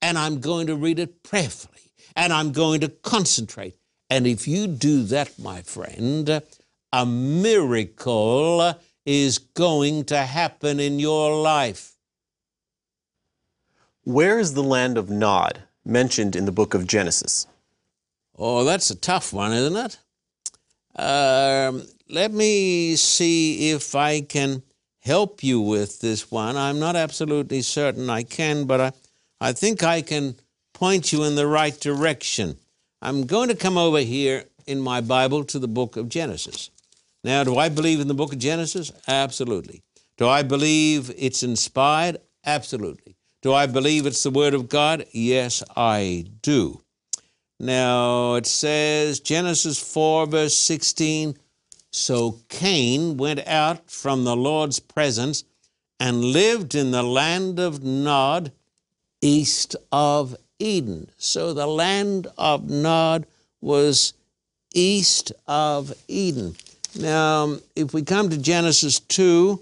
And 0.00 0.16
I'm 0.16 0.40
going 0.40 0.66
to 0.68 0.76
read 0.76 0.98
it 0.98 1.22
prayerfully 1.22 1.92
and 2.16 2.32
I'm 2.32 2.52
going 2.52 2.80
to 2.80 2.88
concentrate. 2.88 3.76
And 4.08 4.26
if 4.26 4.48
you 4.48 4.66
do 4.66 5.02
that, 5.04 5.38
my 5.38 5.60
friend, 5.60 6.42
a 6.90 7.04
miracle 7.04 8.74
is 9.04 9.36
going 9.38 10.04
to 10.06 10.18
happen 10.22 10.80
in 10.80 10.98
your 10.98 11.36
life. 11.36 11.96
Where 14.04 14.38
is 14.38 14.54
the 14.54 14.62
land 14.62 14.96
of 14.96 15.10
Nod 15.10 15.64
mentioned 15.84 16.36
in 16.36 16.44
the 16.44 16.52
book 16.52 16.74
of 16.74 16.86
Genesis? 16.86 17.46
Oh, 18.36 18.64
that's 18.64 18.90
a 18.90 18.96
tough 18.96 19.32
one, 19.32 19.52
isn't 19.52 19.76
it? 19.76 19.98
Um, 20.96 21.86
let 22.08 22.32
me 22.32 22.96
see 22.96 23.70
if 23.70 23.94
I 23.94 24.20
can 24.20 24.62
help 25.00 25.42
you 25.42 25.60
with 25.60 26.00
this 26.00 26.30
one. 26.30 26.56
I'm 26.56 26.78
not 26.78 26.96
absolutely 26.96 27.62
certain 27.62 28.08
I 28.08 28.22
can, 28.22 28.64
but 28.64 28.80
I, 28.80 28.92
I 29.40 29.52
think 29.52 29.82
I 29.82 30.02
can 30.02 30.36
point 30.72 31.12
you 31.12 31.24
in 31.24 31.34
the 31.34 31.46
right 31.46 31.78
direction. 31.78 32.56
I'm 33.02 33.26
going 33.26 33.48
to 33.48 33.54
come 33.54 33.76
over 33.76 34.00
here 34.00 34.44
in 34.66 34.80
my 34.80 35.00
Bible 35.00 35.44
to 35.44 35.58
the 35.58 35.68
book 35.68 35.96
of 35.96 36.08
Genesis. 36.08 36.70
Now, 37.22 37.44
do 37.44 37.56
I 37.56 37.68
believe 37.68 38.00
in 38.00 38.08
the 38.08 38.14
book 38.14 38.32
of 38.32 38.38
Genesis? 38.38 38.92
Absolutely. 39.06 39.82
Do 40.16 40.28
I 40.28 40.42
believe 40.42 41.10
it's 41.16 41.42
inspired? 41.42 42.18
Absolutely. 42.44 43.16
Do 43.44 43.52
I 43.52 43.66
believe 43.66 44.06
it's 44.06 44.22
the 44.22 44.30
Word 44.30 44.54
of 44.54 44.70
God? 44.70 45.04
Yes, 45.12 45.62
I 45.76 46.24
do. 46.40 46.80
Now, 47.60 48.36
it 48.36 48.46
says, 48.46 49.20
Genesis 49.20 49.78
4, 49.78 50.26
verse 50.28 50.56
16 50.56 51.36
So 51.90 52.38
Cain 52.48 53.18
went 53.18 53.46
out 53.46 53.90
from 53.90 54.24
the 54.24 54.34
Lord's 54.34 54.80
presence 54.80 55.44
and 56.00 56.24
lived 56.24 56.74
in 56.74 56.90
the 56.90 57.02
land 57.02 57.58
of 57.58 57.84
Nod, 57.84 58.50
east 59.20 59.76
of 59.92 60.34
Eden. 60.58 61.10
So 61.18 61.52
the 61.52 61.66
land 61.66 62.28
of 62.38 62.70
Nod 62.70 63.26
was 63.60 64.14
east 64.72 65.32
of 65.46 65.92
Eden. 66.08 66.56
Now, 66.98 67.58
if 67.76 67.92
we 67.92 68.04
come 68.04 68.30
to 68.30 68.38
Genesis 68.38 69.00
2 69.00 69.60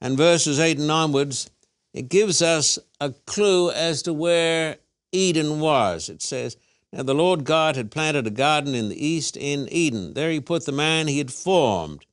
and 0.00 0.16
verses 0.16 0.58
8 0.58 0.78
and 0.80 0.90
onwards, 0.90 1.48
it 1.94 2.08
gives 2.08 2.42
us 2.42 2.78
a 3.00 3.12
clue 3.24 3.70
as 3.70 4.02
to 4.02 4.12
where 4.12 4.78
Eden 5.12 5.60
was. 5.60 6.08
It 6.08 6.20
says, 6.20 6.56
Now 6.92 7.04
the 7.04 7.14
Lord 7.14 7.44
God 7.44 7.76
had 7.76 7.92
planted 7.92 8.26
a 8.26 8.30
garden 8.30 8.74
in 8.74 8.88
the 8.88 9.06
east 9.06 9.36
in 9.36 9.68
Eden. 9.70 10.14
There 10.14 10.30
he 10.30 10.40
put 10.40 10.66
the 10.66 10.72
man 10.72 11.06
he 11.06 11.18
had 11.18 11.32
formed. 11.32 12.04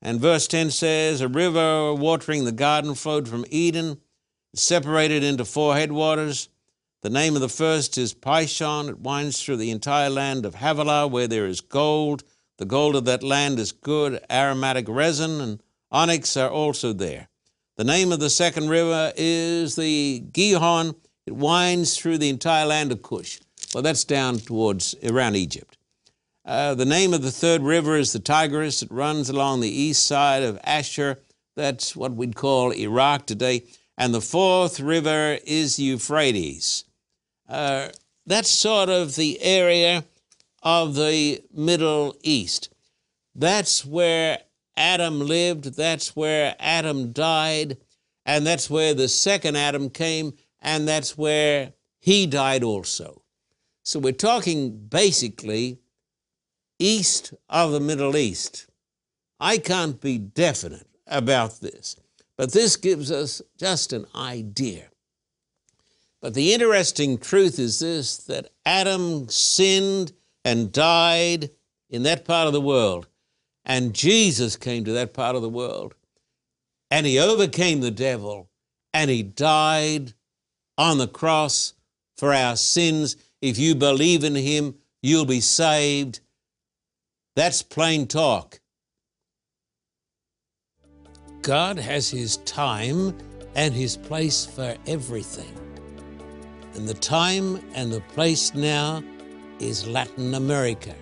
And 0.00 0.20
verse 0.20 0.46
10 0.46 0.70
says, 0.70 1.20
A 1.20 1.28
river 1.28 1.92
watering 1.92 2.44
the 2.44 2.52
garden 2.52 2.94
flowed 2.94 3.28
from 3.28 3.44
Eden, 3.50 4.00
separated 4.54 5.24
into 5.24 5.44
four 5.44 5.74
headwaters. 5.74 6.48
The 7.02 7.10
name 7.10 7.34
of 7.34 7.40
the 7.40 7.48
first 7.48 7.98
is 7.98 8.14
Pishon. 8.14 8.88
It 8.88 9.00
winds 9.00 9.42
through 9.42 9.56
the 9.56 9.72
entire 9.72 10.10
land 10.10 10.46
of 10.46 10.54
Havilah, 10.54 11.08
where 11.08 11.26
there 11.26 11.46
is 11.46 11.60
gold. 11.60 12.22
The 12.58 12.64
gold 12.64 12.94
of 12.94 13.04
that 13.06 13.24
land 13.24 13.58
is 13.58 13.72
good. 13.72 14.24
Aromatic 14.30 14.86
resin 14.88 15.40
and 15.40 15.62
onyx 15.90 16.36
are 16.36 16.48
also 16.48 16.92
there. 16.92 17.28
The 17.76 17.84
name 17.84 18.10
of 18.10 18.20
the 18.20 18.30
second 18.30 18.70
river 18.70 19.12
is 19.18 19.76
the 19.76 20.24
Gihon. 20.32 20.94
It 21.26 21.36
winds 21.36 21.98
through 21.98 22.16
the 22.16 22.30
entire 22.30 22.64
land 22.64 22.90
of 22.90 23.02
Cush. 23.02 23.38
Well, 23.74 23.82
that's 23.82 24.04
down 24.04 24.38
towards 24.38 24.94
around 25.04 25.36
Egypt. 25.36 25.76
Uh, 26.46 26.74
the 26.74 26.86
name 26.86 27.12
of 27.12 27.20
the 27.20 27.30
third 27.30 27.60
river 27.60 27.94
is 27.94 28.14
the 28.14 28.18
Tigris. 28.18 28.82
It 28.82 28.90
runs 28.90 29.28
along 29.28 29.60
the 29.60 29.68
east 29.68 30.06
side 30.06 30.42
of 30.42 30.58
Ashur. 30.64 31.18
That's 31.54 31.94
what 31.94 32.14
we'd 32.14 32.34
call 32.34 32.70
Iraq 32.70 33.26
today. 33.26 33.64
And 33.98 34.14
the 34.14 34.22
fourth 34.22 34.80
river 34.80 35.38
is 35.44 35.78
Euphrates. 35.78 36.84
Uh, 37.46 37.88
that's 38.24 38.48
sort 38.48 38.88
of 38.88 39.16
the 39.16 39.38
area 39.42 40.04
of 40.62 40.94
the 40.94 41.42
Middle 41.52 42.16
East. 42.22 42.70
That's 43.34 43.84
where 43.84 44.38
Adam 44.76 45.20
lived, 45.20 45.76
that's 45.76 46.14
where 46.14 46.54
Adam 46.58 47.12
died, 47.12 47.78
and 48.24 48.46
that's 48.46 48.68
where 48.68 48.94
the 48.94 49.08
second 49.08 49.56
Adam 49.56 49.88
came, 49.90 50.34
and 50.60 50.86
that's 50.86 51.16
where 51.16 51.72
he 51.98 52.26
died 52.26 52.62
also. 52.62 53.22
So 53.82 53.98
we're 53.98 54.12
talking 54.12 54.76
basically 54.88 55.78
east 56.78 57.32
of 57.48 57.72
the 57.72 57.80
Middle 57.80 58.16
East. 58.16 58.66
I 59.38 59.58
can't 59.58 60.00
be 60.00 60.18
definite 60.18 60.88
about 61.06 61.60
this, 61.60 61.96
but 62.36 62.52
this 62.52 62.76
gives 62.76 63.10
us 63.10 63.42
just 63.58 63.92
an 63.92 64.06
idea. 64.14 64.88
But 66.20 66.34
the 66.34 66.52
interesting 66.54 67.18
truth 67.18 67.58
is 67.58 67.78
this 67.78 68.16
that 68.24 68.50
Adam 68.64 69.28
sinned 69.28 70.12
and 70.44 70.72
died 70.72 71.50
in 71.88 72.02
that 72.04 72.24
part 72.24 72.46
of 72.46 72.52
the 72.52 72.60
world. 72.60 73.06
And 73.66 73.94
Jesus 73.94 74.56
came 74.56 74.84
to 74.84 74.92
that 74.92 75.12
part 75.12 75.34
of 75.34 75.42
the 75.42 75.48
world 75.48 75.94
and 76.90 77.04
he 77.04 77.18
overcame 77.18 77.80
the 77.80 77.90
devil 77.90 78.48
and 78.94 79.10
he 79.10 79.24
died 79.24 80.14
on 80.78 80.98
the 80.98 81.08
cross 81.08 81.74
for 82.16 82.32
our 82.32 82.56
sins. 82.56 83.16
If 83.42 83.58
you 83.58 83.74
believe 83.74 84.22
in 84.22 84.36
him, 84.36 84.76
you'll 85.02 85.26
be 85.26 85.40
saved. 85.40 86.20
That's 87.34 87.60
plain 87.60 88.06
talk. 88.06 88.60
God 91.42 91.76
has 91.78 92.08
his 92.08 92.38
time 92.38 93.16
and 93.56 93.74
his 93.74 93.96
place 93.96 94.46
for 94.46 94.76
everything. 94.86 95.52
And 96.74 96.88
the 96.88 96.94
time 96.94 97.60
and 97.74 97.92
the 97.92 98.00
place 98.00 98.54
now 98.54 99.02
is 99.58 99.86
Latin 99.86 100.34
America, 100.34 100.94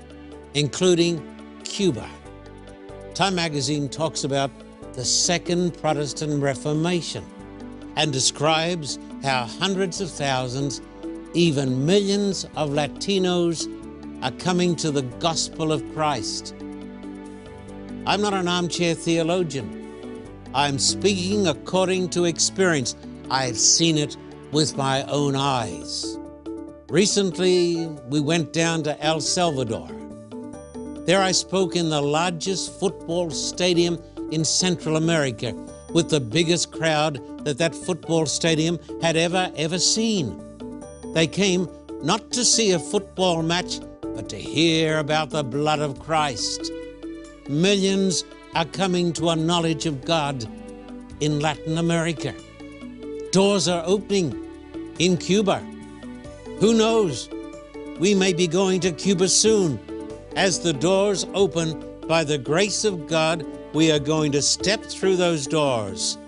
including 0.55 1.23
Cuba. 1.65 2.09
Time 3.15 3.37
magazine 3.37 3.89
talks 3.89 4.25
about 4.25 4.51
the 4.95 5.05
Second 5.05 5.81
Protestant 5.81 6.43
Reformation 6.43 7.25
and 7.95 8.13
describes 8.13 8.99
how 9.23 9.45
hundreds 9.45 10.01
of 10.01 10.11
thousands, 10.11 10.81
even 11.33 11.87
millions 11.87 12.45
of 12.57 12.71
Latinos 12.71 13.69
are 14.25 14.33
coming 14.33 14.75
to 14.75 14.91
the 14.91 15.03
gospel 15.21 15.71
of 15.71 15.81
Christ. 15.95 16.57
I'm 18.05 18.21
not 18.21 18.35
an 18.35 18.49
armchair 18.49 18.97
theologian. 18.97 20.43
I'm 20.53 20.81
speaking 20.81 21.47
according 21.47 22.09
to 22.11 22.25
experience. 22.25 22.97
I've 23.31 23.59
seen 23.59 23.97
it 23.97 24.17
with 24.51 24.77
my 24.77 25.05
own 25.05 25.37
eyes. 25.37 26.19
Recently, 26.89 27.87
we 28.09 28.19
went 28.19 28.53
down 28.53 28.83
to 28.83 29.01
El 29.01 29.21
Salvador 29.21 29.89
there 31.07 31.23
I 31.23 31.33
spoke 31.33 31.77
in 31.77 31.91
the 31.91 32.01
largest 32.01 32.79
football 32.81 33.31
stadium 33.31 33.99
in 34.31 34.45
Central 34.45 34.97
America 34.97 35.53
with 35.93 36.11
the 36.11 36.21
biggest 36.21 36.73
crowd 36.73 37.21
that 37.45 37.59
that 37.59 37.75
football 37.75 38.27
stadium 38.27 38.79
had 39.03 39.17
ever, 39.17 39.53
ever 39.57 39.79
seen. 39.79 40.43
They 41.13 41.27
came 41.27 41.69
not 42.03 42.31
to 42.33 42.45
see 42.45 42.73
a 42.73 42.79
football 42.79 43.43
match, 43.43 43.81
but 44.03 44.29
to 44.31 44.37
hear 44.37 44.99
about 44.99 45.31
the 45.31 45.45
blood 45.45 45.81
of 45.81 46.01
Christ. 46.01 46.73
Millions 47.49 48.25
are 48.55 48.65
coming 48.65 49.13
to 49.15 49.29
a 49.29 49.37
knowledge 49.37 49.87
of 49.87 50.05
God 50.05 50.47
in 51.21 51.41
Latin 51.41 51.79
America. 51.79 52.35
Doors 53.31 53.69
are 53.69 53.83
opening. 53.87 54.41
in 54.99 55.17
Cuba. 55.17 55.59
Who 56.61 56.73
knows? 56.75 57.29
We 57.99 58.15
may 58.15 58.33
be 58.33 58.47
going 58.47 58.81
to 58.81 58.93
Cuba 58.93 59.29
soon. 59.29 59.79
As 60.37 60.59
the 60.59 60.73
doors 60.73 61.25
open, 61.33 62.01
by 62.09 62.25
the 62.25 62.39
grace 62.39 62.85
of 62.85 63.07
God, 63.07 63.47
we 63.73 63.93
are 63.93 64.01
going 64.01 64.33
to 64.33 64.43
step 64.43 64.83
through 64.83 65.15
those 65.15 65.47
doors. 65.47 66.19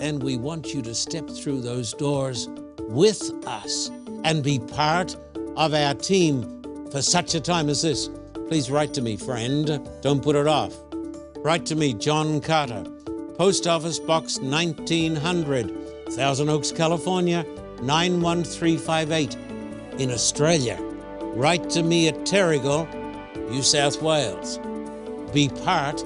And 0.00 0.20
we 0.20 0.36
want 0.36 0.74
you 0.74 0.82
to 0.82 0.92
step 0.92 1.30
through 1.30 1.60
those 1.60 1.92
doors 1.92 2.48
with 2.80 3.30
us 3.46 3.92
and 4.24 4.42
be 4.42 4.58
part 4.58 5.16
of 5.56 5.72
our 5.72 5.94
team 5.94 6.62
for 6.90 7.00
such 7.00 7.36
a 7.36 7.40
time 7.40 7.68
as 7.68 7.82
this. 7.82 8.10
Please 8.48 8.72
write 8.72 8.92
to 8.94 9.02
me, 9.02 9.16
friend. 9.16 9.88
Don't 10.02 10.22
put 10.22 10.34
it 10.34 10.48
off. 10.48 10.74
Write 11.36 11.64
to 11.66 11.76
me, 11.76 11.94
John 11.94 12.40
Carter, 12.40 12.82
Post 13.36 13.68
Office 13.68 14.00
Box 14.00 14.40
1900, 14.40 16.10
Thousand 16.10 16.48
Oaks, 16.48 16.72
California 16.72 17.44
91358. 17.82 19.36
In 20.00 20.10
Australia, 20.10 20.76
write 21.36 21.70
to 21.70 21.84
me 21.84 22.08
at 22.08 22.16
Terrigal, 22.24 22.88
New 23.50 23.62
South 23.62 24.02
Wales. 24.02 24.58
Be 25.32 25.48
part 25.48 26.04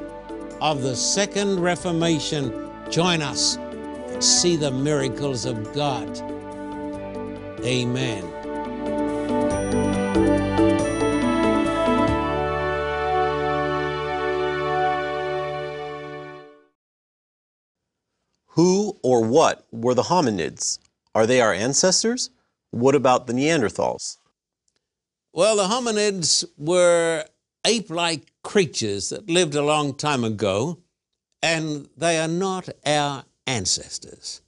of 0.61 0.83
the 0.83 0.95
Second 0.95 1.61
Reformation. 1.61 2.71
Join 2.91 3.21
us 3.21 3.57
and 3.57 4.23
see 4.23 4.57
the 4.57 4.71
miracles 4.71 5.45
of 5.45 5.73
God. 5.73 6.17
Amen. 7.65 8.23
Who 18.49 18.99
or 19.03 19.25
what 19.25 19.67
were 19.73 19.95
the 19.95 20.03
hominids? 20.03 20.79
Are 21.15 21.27
they 21.27 21.41
our 21.41 21.53
ancestors? 21.53 22.31
What 22.71 22.95
about 22.95 23.27
the 23.27 23.33
Neanderthals? 23.33 24.19
Well, 25.33 25.57
the 25.57 25.65
hominids 25.65 26.45
were 26.59 27.25
ape 27.65 27.91
like 27.91 28.33
creatures 28.43 29.11
that 29.11 29.29
lived 29.29 29.55
a 29.55 29.63
long 29.63 29.95
time 29.95 30.25
ago, 30.25 30.79
and 31.43 31.89
they 31.97 32.19
are 32.19 32.29
not 32.29 32.69
our 32.85 33.25
ancestors. 33.47 34.41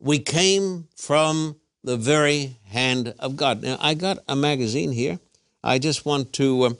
We 0.00 0.18
came 0.18 0.88
from 0.96 1.56
the 1.84 1.96
very 1.96 2.56
hand 2.64 3.14
of 3.18 3.36
God. 3.36 3.62
Now, 3.62 3.76
I 3.80 3.94
got 3.94 4.18
a 4.28 4.36
magazine 4.36 4.92
here. 4.92 5.18
I 5.62 5.78
just 5.78 6.04
want 6.04 6.32
to 6.34 6.62
uh, 6.62 6.70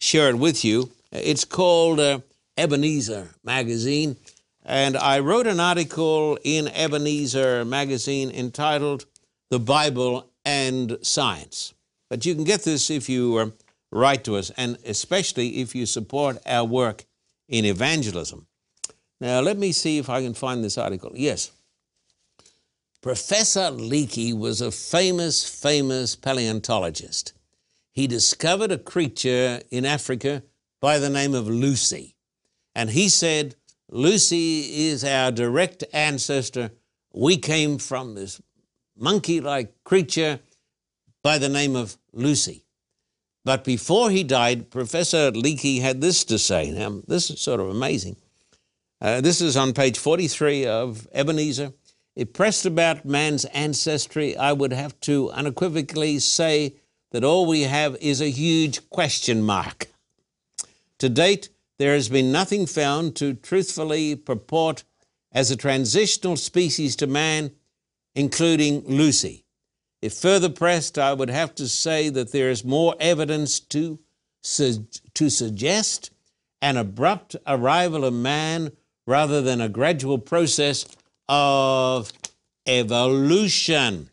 share 0.00 0.28
it 0.30 0.36
with 0.36 0.64
you. 0.64 0.90
It's 1.10 1.44
called 1.44 2.00
uh, 2.00 2.20
Ebenezer 2.56 3.30
Magazine, 3.44 4.16
and 4.64 4.96
I 4.96 5.18
wrote 5.18 5.46
an 5.46 5.60
article 5.60 6.38
in 6.44 6.68
Ebenezer 6.68 7.64
Magazine 7.64 8.30
entitled 8.30 9.06
The 9.50 9.58
Bible 9.58 10.28
and 10.44 10.98
Science. 11.02 11.74
But 12.08 12.26
you 12.26 12.34
can 12.34 12.44
get 12.44 12.62
this 12.62 12.90
if 12.90 13.08
you 13.08 13.36
uh, 13.36 13.50
write 13.92 14.24
to 14.24 14.36
us, 14.36 14.50
and 14.56 14.78
especially 14.84 15.60
if 15.60 15.74
you 15.74 15.86
support 15.86 16.38
our 16.46 16.64
work 16.64 17.04
in 17.48 17.64
evangelism. 17.64 18.46
Now, 19.20 19.40
let 19.40 19.58
me 19.58 19.70
see 19.70 19.98
if 19.98 20.10
I 20.10 20.22
can 20.22 20.34
find 20.34 20.64
this 20.64 20.78
article. 20.78 21.12
Yes. 21.14 21.52
Professor 23.02 23.70
Leakey 23.70 24.36
was 24.36 24.60
a 24.60 24.70
famous, 24.70 25.44
famous 25.44 26.16
paleontologist. 26.16 27.32
He 27.92 28.06
discovered 28.06 28.72
a 28.72 28.78
creature 28.78 29.60
in 29.70 29.84
Africa 29.84 30.42
by 30.80 30.98
the 30.98 31.10
name 31.10 31.34
of 31.34 31.46
Lucy. 31.46 32.16
And 32.74 32.90
he 32.90 33.08
said, 33.08 33.54
Lucy 33.90 34.86
is 34.88 35.04
our 35.04 35.30
direct 35.30 35.84
ancestor. 35.92 36.70
We 37.12 37.36
came 37.36 37.78
from 37.78 38.14
this 38.14 38.40
monkey 38.96 39.40
like 39.40 39.74
creature 39.84 40.40
by 41.22 41.38
the 41.38 41.48
name 41.48 41.76
of 41.76 41.98
Lucy. 42.12 42.61
But 43.44 43.64
before 43.64 44.10
he 44.10 44.22
died, 44.22 44.70
Professor 44.70 45.32
Leakey 45.32 45.80
had 45.80 46.00
this 46.00 46.24
to 46.24 46.38
say. 46.38 46.70
Now, 46.70 47.02
this 47.06 47.30
is 47.30 47.40
sort 47.40 47.60
of 47.60 47.68
amazing. 47.68 48.16
Uh, 49.00 49.20
this 49.20 49.40
is 49.40 49.56
on 49.56 49.72
page 49.72 49.98
43 49.98 50.66
of 50.66 51.08
Ebenezer. 51.12 51.72
If 52.14 52.32
pressed 52.32 52.66
about 52.66 53.04
man's 53.04 53.44
ancestry, 53.46 54.36
I 54.36 54.52
would 54.52 54.72
have 54.72 54.98
to 55.00 55.30
unequivocally 55.32 56.18
say 56.20 56.76
that 57.10 57.24
all 57.24 57.46
we 57.46 57.62
have 57.62 57.96
is 57.96 58.20
a 58.20 58.30
huge 58.30 58.88
question 58.90 59.42
mark. 59.42 59.88
To 60.98 61.08
date, 61.08 61.48
there 61.78 61.94
has 61.94 62.08
been 62.08 62.30
nothing 62.30 62.66
found 62.66 63.16
to 63.16 63.34
truthfully 63.34 64.14
purport 64.14 64.84
as 65.32 65.50
a 65.50 65.56
transitional 65.56 66.36
species 66.36 66.94
to 66.96 67.06
man, 67.06 67.50
including 68.14 68.84
Lucy. 68.86 69.44
If 70.02 70.14
further 70.14 70.48
pressed, 70.48 70.98
I 70.98 71.12
would 71.12 71.30
have 71.30 71.54
to 71.54 71.68
say 71.68 72.08
that 72.08 72.32
there 72.32 72.50
is 72.50 72.64
more 72.64 72.96
evidence 72.98 73.60
to, 73.60 74.00
su- 74.42 74.88
to 75.14 75.30
suggest 75.30 76.10
an 76.60 76.76
abrupt 76.76 77.36
arrival 77.46 78.04
of 78.04 78.12
man 78.12 78.72
rather 79.06 79.40
than 79.40 79.60
a 79.60 79.68
gradual 79.68 80.18
process 80.18 80.86
of 81.28 82.12
evolution. 82.66 84.10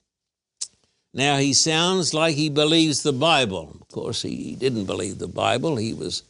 Now, 1.12 1.38
he 1.38 1.54
sounds 1.54 2.13
like 2.13 2.36
he 2.36 2.49
believes 2.49 3.02
the 3.02 3.13
Bible. 3.13 3.75
Of 3.82 3.88
course, 3.88 4.21
he 4.21 4.56
didn't 4.56 4.86
believe 4.86 5.17
the 5.17 5.28
Bible. 5.28 5.75
He 5.75 5.93
was 5.93 6.21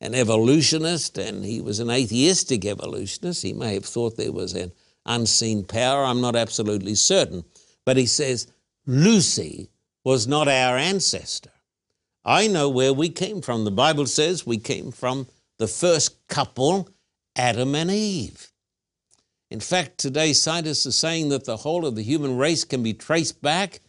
an 0.00 0.16
evolutionist 0.16 1.16
and 1.16 1.44
he 1.44 1.60
was 1.60 1.78
an 1.78 1.90
atheistic 1.90 2.64
evolutionist. 2.64 3.44
He 3.44 3.52
may 3.52 3.74
have 3.74 3.84
thought 3.84 4.16
there 4.16 4.32
was 4.32 4.54
an 4.54 4.72
unseen 5.04 5.62
power. 5.64 6.04
I'm 6.04 6.20
not 6.20 6.34
absolutely 6.34 6.96
certain. 6.96 7.44
But 7.84 7.96
he 7.96 8.06
says 8.06 8.48
Lucy 8.86 9.70
was 10.04 10.28
not 10.28 10.46
our 10.46 10.76
ancestor. 10.76 11.50
I 12.24 12.46
know 12.46 12.68
where 12.68 12.92
we 12.92 13.08
came 13.08 13.42
from. 13.42 13.64
The 13.64 13.72
Bible 13.72 14.06
says 14.06 14.46
we 14.46 14.58
came 14.58 14.92
from 14.92 15.26
the 15.58 15.66
first 15.66 16.26
couple, 16.28 16.88
Adam 17.34 17.74
and 17.74 17.90
Eve. 17.90 18.52
In 19.50 19.58
fact, 19.58 19.98
today 19.98 20.32
scientists 20.32 20.86
are 20.86 20.92
saying 20.92 21.30
that 21.30 21.44
the 21.44 21.56
whole 21.56 21.84
of 21.84 21.96
the 21.96 22.02
human 22.02 22.36
race 22.36 22.64
can 22.64 22.82
be 22.82 22.92
traced 22.92 23.42
back 23.42 23.80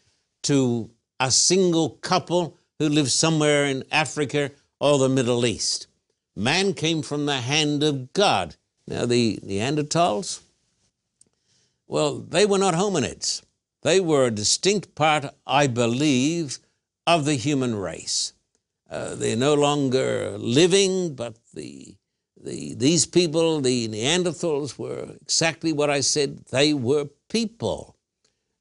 to 0.43 0.89
a 1.19 1.29
single 1.29 1.89
couple 1.89 2.57
who 2.79 2.89
lived 2.89 3.11
somewhere 3.11 3.65
in 3.65 3.83
Africa 3.91 4.51
or 4.79 4.97
the 4.97 5.09
Middle 5.09 5.45
East. 5.45 5.87
Man 6.35 6.73
came 6.73 7.01
from 7.01 7.25
the 7.25 7.37
hand 7.37 7.83
of 7.83 8.13
God. 8.13 8.55
Now, 8.87 9.05
the 9.05 9.39
Neanderthals, 9.43 10.41
well, 11.87 12.19
they 12.19 12.45
were 12.45 12.59
not 12.59 12.73
hominids. 12.73 13.41
They 13.87 14.01
were 14.01 14.25
a 14.25 14.31
distinct 14.31 14.95
part, 14.95 15.33
I 15.45 15.67
believe, 15.67 16.59
of 17.13 17.23
the 17.23 17.35
human 17.35 17.73
race. 17.73 18.33
Uh, 18.89 19.15
they're 19.15 19.37
no 19.37 19.53
longer 19.53 20.37
living, 20.37 21.15
but 21.15 21.37
the 21.53 21.95
the, 22.35 22.73
these 22.73 23.05
people, 23.05 23.61
the 23.61 23.87
Neanderthals, 23.87 24.77
were 24.77 25.15
exactly 25.21 25.71
what 25.71 25.89
I 25.89 26.01
said. 26.01 26.47
They 26.47 26.73
were 26.73 27.07
people. 27.29 27.95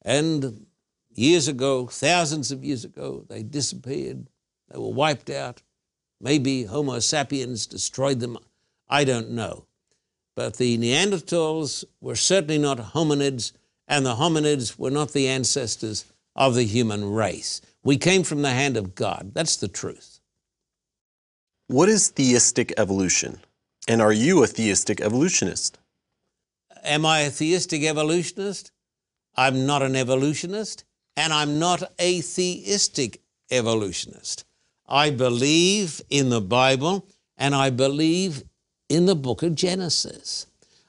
And 0.03 0.67
years 1.13 1.49
ago, 1.49 1.89
thousands 1.89 2.53
of 2.53 2.63
years 2.63 2.85
ago, 2.85 3.25
they 3.29 3.43
disappeared. 3.43 4.29
They 4.71 4.79
were 4.79 4.93
wiped 4.93 5.29
out. 5.29 5.61
Maybe 6.21 6.63
Homo 6.63 7.01
sapiens 7.01 7.67
destroyed 7.67 8.21
them. 8.21 8.39
I 8.89 9.03
don't 9.03 9.31
know. 9.31 9.67
But 10.37 10.59
the 10.59 10.79
Neanderthals 10.79 11.85
were 12.01 12.15
certainly 12.15 12.59
not 12.59 12.93
hominids, 12.95 13.51
and 13.89 14.05
the 14.05 14.17
hominids 14.17 14.79
were 14.79 14.91
not 14.91 15.13
the 15.13 15.29
ancestors 15.29 16.05
of 16.35 16.55
the 16.55 16.65
human 16.65 17.11
race. 17.11 17.61
We 17.83 17.97
came 17.97 18.23
from 18.23 18.43
the 18.43 18.51
hand 18.51 18.77
of 18.77 18.95
God. 18.95 19.33
That's 19.35 19.57
the 19.57 19.69
truth. 19.69 20.21
What 21.69 21.89
is 21.89 22.09
theistic 22.09 22.73
evolution? 22.77 23.41
And 23.89 24.03
are 24.03 24.13
you 24.13 24.43
a 24.43 24.47
theistic 24.47 25.01
evolutionist? 25.01 25.79
Am 26.85 27.07
I 27.07 27.21
a 27.21 27.31
theistic 27.31 27.83
evolutionist? 27.83 28.73
I'm 29.37 29.67
not 29.67 29.83
an 29.83 29.97
evolutionist, 29.97 30.85
and 31.17 31.33
I'm 31.33 31.59
not 31.59 31.83
a 31.99 32.21
theistic 32.21 33.21
evolutionist. 33.51 34.45
I 34.89 35.11
believe 35.11 36.01
in 36.11 36.31
the 36.31 36.41
Bible, 36.41 37.07
and 37.37 37.55
I 37.55 37.71
believe 37.71 38.45
in 38.89 39.07
the 39.07 39.17
book 39.17 39.43
of 39.43 39.55
Genesis. 39.55 40.47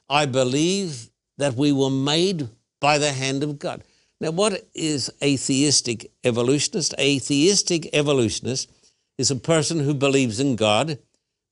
I 0.08 0.26
believe 0.26 1.10
that 1.36 1.54
we 1.54 1.72
were 1.72 1.90
made 1.90 2.48
by 2.80 2.98
the 2.98 3.12
hand 3.12 3.42
of 3.42 3.58
God. 3.58 3.84
Now, 4.20 4.30
what 4.30 4.68
is 4.74 5.10
atheistic 5.22 6.10
evolutionist? 6.24 6.94
Atheistic 6.98 7.88
evolutionist 7.92 8.70
is 9.16 9.30
a 9.30 9.36
person 9.36 9.80
who 9.80 9.94
believes 9.94 10.40
in 10.40 10.56
God 10.56 10.98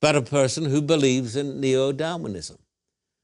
but 0.01 0.17
a 0.17 0.23
person 0.23 0.67
who 0.67 0.83
believes 0.83 1.37
in 1.37 1.61
neo 1.61 1.93
Darwinism. 1.93 2.59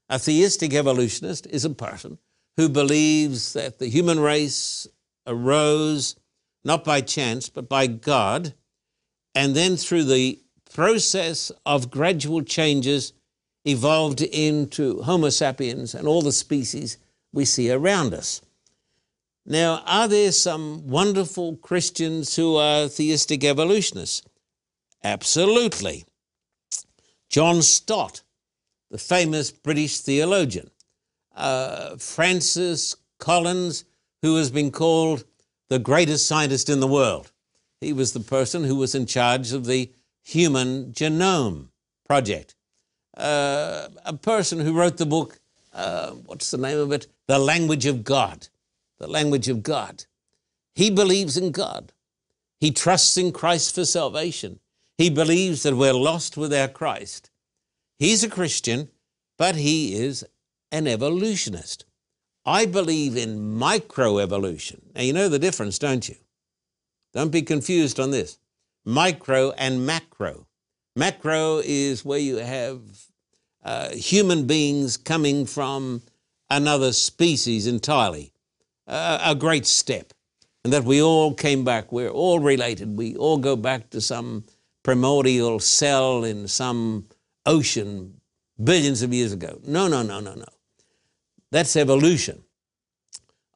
A 0.09 0.19
theistic 0.19 0.73
evolutionist 0.73 1.47
is 1.47 1.65
a 1.65 1.69
person 1.69 2.17
who 2.57 2.69
believes 2.69 3.53
that 3.53 3.79
the 3.79 3.87
human 3.87 4.19
race 4.19 4.87
arose 5.25 6.15
not 6.63 6.83
by 6.83 7.01
chance, 7.01 7.49
but 7.49 7.67
by 7.67 7.87
God, 7.87 8.53
and 9.35 9.55
then 9.55 9.75
through 9.75 10.03
the 10.03 10.39
process 10.73 11.51
of 11.65 11.91
gradual 11.91 12.41
changes 12.41 13.13
evolved 13.65 14.21
into 14.21 15.01
Homo 15.03 15.29
sapiens 15.29 15.93
and 15.95 16.07
all 16.07 16.21
the 16.21 16.31
species 16.31 16.97
we 17.33 17.43
see 17.43 17.71
around 17.71 18.13
us. 18.13 18.41
Now, 19.45 19.83
are 19.85 20.07
there 20.07 20.31
some 20.31 20.87
wonderful 20.87 21.57
Christians 21.57 22.35
who 22.35 22.55
are 22.55 22.87
theistic 22.87 23.43
evolutionists? 23.43 24.21
Absolutely. 25.03 26.05
John 27.29 27.61
Stott, 27.61 28.21
the 28.89 28.97
famous 28.97 29.51
British 29.51 29.99
theologian, 29.99 30.69
uh, 31.35 31.97
Francis 31.97 32.95
Collins, 33.19 33.83
who 34.21 34.37
has 34.37 34.49
been 34.49 34.71
called 34.71 35.25
the 35.67 35.79
greatest 35.79 36.27
scientist 36.27 36.69
in 36.69 36.79
the 36.79 36.87
world. 36.87 37.31
He 37.81 37.91
was 37.91 38.13
the 38.13 38.21
person 38.21 38.63
who 38.63 38.75
was 38.75 38.95
in 38.95 39.05
charge 39.05 39.51
of 39.51 39.65
the 39.65 39.91
Human 40.23 40.93
Genome 40.93 41.69
Project. 42.07 42.55
Uh, 43.17 43.89
a 44.05 44.13
person 44.13 44.59
who 44.59 44.73
wrote 44.73 44.97
the 44.97 45.05
book, 45.05 45.39
uh, 45.73 46.11
what's 46.11 46.51
the 46.51 46.57
name 46.57 46.77
of 46.77 46.91
it? 46.91 47.07
The 47.27 47.39
Language 47.39 47.85
of 47.85 48.03
God. 48.03 48.47
The 48.99 49.07
Language 49.07 49.49
of 49.49 49.63
God. 49.63 50.05
He 50.75 50.89
believes 50.89 51.37
in 51.37 51.51
God. 51.51 51.91
He 52.59 52.71
trusts 52.71 53.17
in 53.17 53.31
Christ 53.31 53.75
for 53.75 53.85
salvation. 53.85 54.59
He 54.97 55.09
believes 55.09 55.63
that 55.63 55.75
we're 55.75 55.93
lost 55.93 56.37
without 56.37 56.73
Christ. 56.73 57.29
He's 57.97 58.23
a 58.23 58.29
Christian, 58.29 58.89
but 59.37 59.55
he 59.55 59.95
is 59.95 60.25
an 60.71 60.87
evolutionist. 60.87 61.85
I 62.45 62.65
believe 62.65 63.15
in 63.15 63.57
microevolution. 63.57 64.81
Now, 64.95 65.01
you 65.01 65.13
know 65.13 65.29
the 65.29 65.39
difference, 65.39 65.79
don't 65.79 66.07
you? 66.07 66.15
Don't 67.13 67.31
be 67.31 67.41
confused 67.41 67.99
on 67.99 68.11
this. 68.11 68.39
Micro 68.85 69.51
and 69.51 69.85
macro. 69.85 70.47
Macro 70.95 71.61
is 71.63 72.03
where 72.03 72.19
you 72.19 72.37
have 72.37 72.81
uh, 73.63 73.89
human 73.89 74.45
beings 74.45 74.97
coming 74.97 75.45
from 75.45 76.01
another 76.49 76.93
species 76.93 77.67
entirely, 77.67 78.31
uh, 78.87 79.19
a 79.23 79.35
great 79.35 79.65
step. 79.65 80.13
And 80.63 80.71
that 80.71 80.83
we 80.83 81.01
all 81.01 81.33
came 81.33 81.63
back, 81.63 81.91
we're 81.91 82.09
all 82.09 82.39
related, 82.39 82.97
we 82.97 83.15
all 83.15 83.37
go 83.37 83.55
back 83.55 83.89
to 83.89 83.99
some 83.99 84.45
primordial 84.81 85.59
cell 85.59 86.23
in 86.23 86.47
some 86.47 87.07
ocean 87.45 88.21
billions 88.63 89.01
of 89.01 89.13
years 89.13 89.33
ago. 89.33 89.59
No, 89.65 89.87
no, 89.87 90.03
no, 90.03 90.19
no, 90.19 90.35
no. 90.35 90.45
That's 91.51 91.75
evolution. 91.75 92.43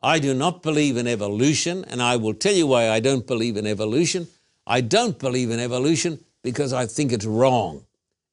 I 0.03 0.19
do 0.19 0.33
not 0.33 0.61
believe 0.61 0.97
in 0.97 1.07
evolution, 1.07 1.83
and 1.85 2.01
I 2.01 2.17
will 2.17 2.33
tell 2.33 2.53
you 2.53 2.67
why 2.67 2.89
I 2.89 2.99
don't 2.99 3.25
believe 3.25 3.57
in 3.57 3.65
evolution. 3.65 4.27
I 4.65 4.81
don't 4.81 5.17
believe 5.17 5.49
in 5.49 5.59
evolution 5.59 6.23
because 6.43 6.73
I 6.73 6.85
think 6.85 7.11
it's 7.11 7.25
wrong. 7.25 7.85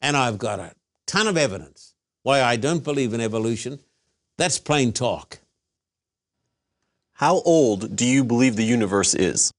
And 0.02 0.16
I've 0.16 0.38
got 0.38 0.60
a 0.60 0.74
ton 1.06 1.26
of 1.26 1.36
evidence 1.36 1.94
why 2.22 2.42
I 2.42 2.56
don't 2.56 2.82
believe 2.82 3.12
in 3.12 3.20
evolution. 3.20 3.78
That's 4.38 4.58
plain 4.58 4.92
talk. 4.92 5.38
How 7.14 7.40
old 7.42 7.94
do 7.94 8.04
you 8.04 8.24
believe 8.24 8.56
the 8.56 8.64
universe 8.64 9.14
is? 9.14 9.52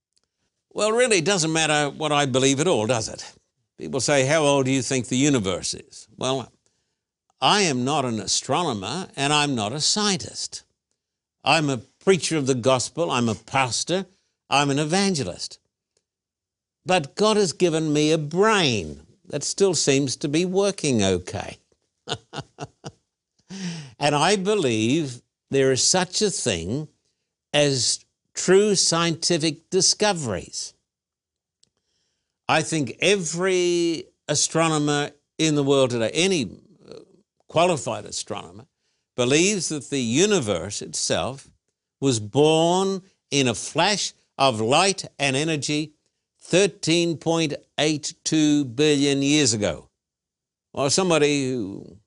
Well, 0.71 0.91
really, 0.91 1.19
it 1.19 1.25
doesn't 1.25 1.53
matter 1.53 1.89
what 1.89 2.12
I 2.12 2.25
believe 2.25 2.60
at 2.60 2.67
all, 2.67 2.86
does 2.86 3.08
it? 3.08 3.34
People 3.77 4.01
say, 4.01 4.25
How 4.25 4.41
old 4.41 4.65
do 4.65 4.71
you 4.71 4.81
think 4.81 5.08
the 5.08 5.17
universe 5.17 5.73
is? 5.73 6.08
Well, 6.17 6.51
I 7.39 7.62
am 7.62 7.86
not 7.86 8.03
an 8.05 8.19
astronomer 8.19 9.08
and 9.15 9.31
I'm 9.31 9.55
not 9.55 9.71
a 9.71 9.79
scientist. 9.79 10.63
I'm 11.43 11.69
a 11.69 11.81
preacher 12.03 12.38
of 12.38 12.47
the 12.47 12.55
gospel, 12.55 13.12
I'm 13.12 13.29
a 13.29 13.36
pastor, 13.36 14.08
I'm 14.49 14.69
an 14.69 14.79
evangelist. 14.79 15.60
But 16.86 17.15
God 17.15 17.38
has 17.38 17.53
given 17.53 17.93
me 17.93 18.12
a 18.12 18.17
brain 18.17 19.04
that 19.29 19.43
still 19.43 19.73
seems 19.73 20.15
to 20.17 20.27
be 20.27 20.45
working 20.45 21.03
okay. 21.03 21.57
and 23.99 24.15
I 24.15 24.35
believe 24.35 25.21
there 25.51 25.71
is 25.71 25.83
such 25.83 26.21
a 26.21 26.29
thing 26.29 26.88
as 27.53 28.05
true 28.33 28.75
scientific 28.75 29.69
discoveries. 29.69 30.73
I 32.47 32.61
think 32.61 32.97
every 32.99 34.05
astronomer 34.27 35.11
in 35.38 35.55
the 35.55 35.63
world 35.63 35.91
today, 35.91 36.11
any 36.13 36.43
uh, 36.43 36.99
qualified 37.47 38.05
astronomer, 38.05 38.65
believes 39.15 39.69
that 39.69 39.89
the 39.89 40.01
universe 40.01 40.81
itself 40.81 41.49
was 41.99 42.19
born 42.19 43.01
in 43.31 43.47
a 43.47 43.55
flash 43.55 44.13
of 44.38 44.59
light 44.61 45.05
and 45.17 45.35
energy 45.35 45.93
13.82 46.51 48.75
billion 48.75 49.21
years 49.21 49.53
ago. 49.53 49.89
Well, 50.73 50.89
somebody 50.89 51.51
who 51.51 51.97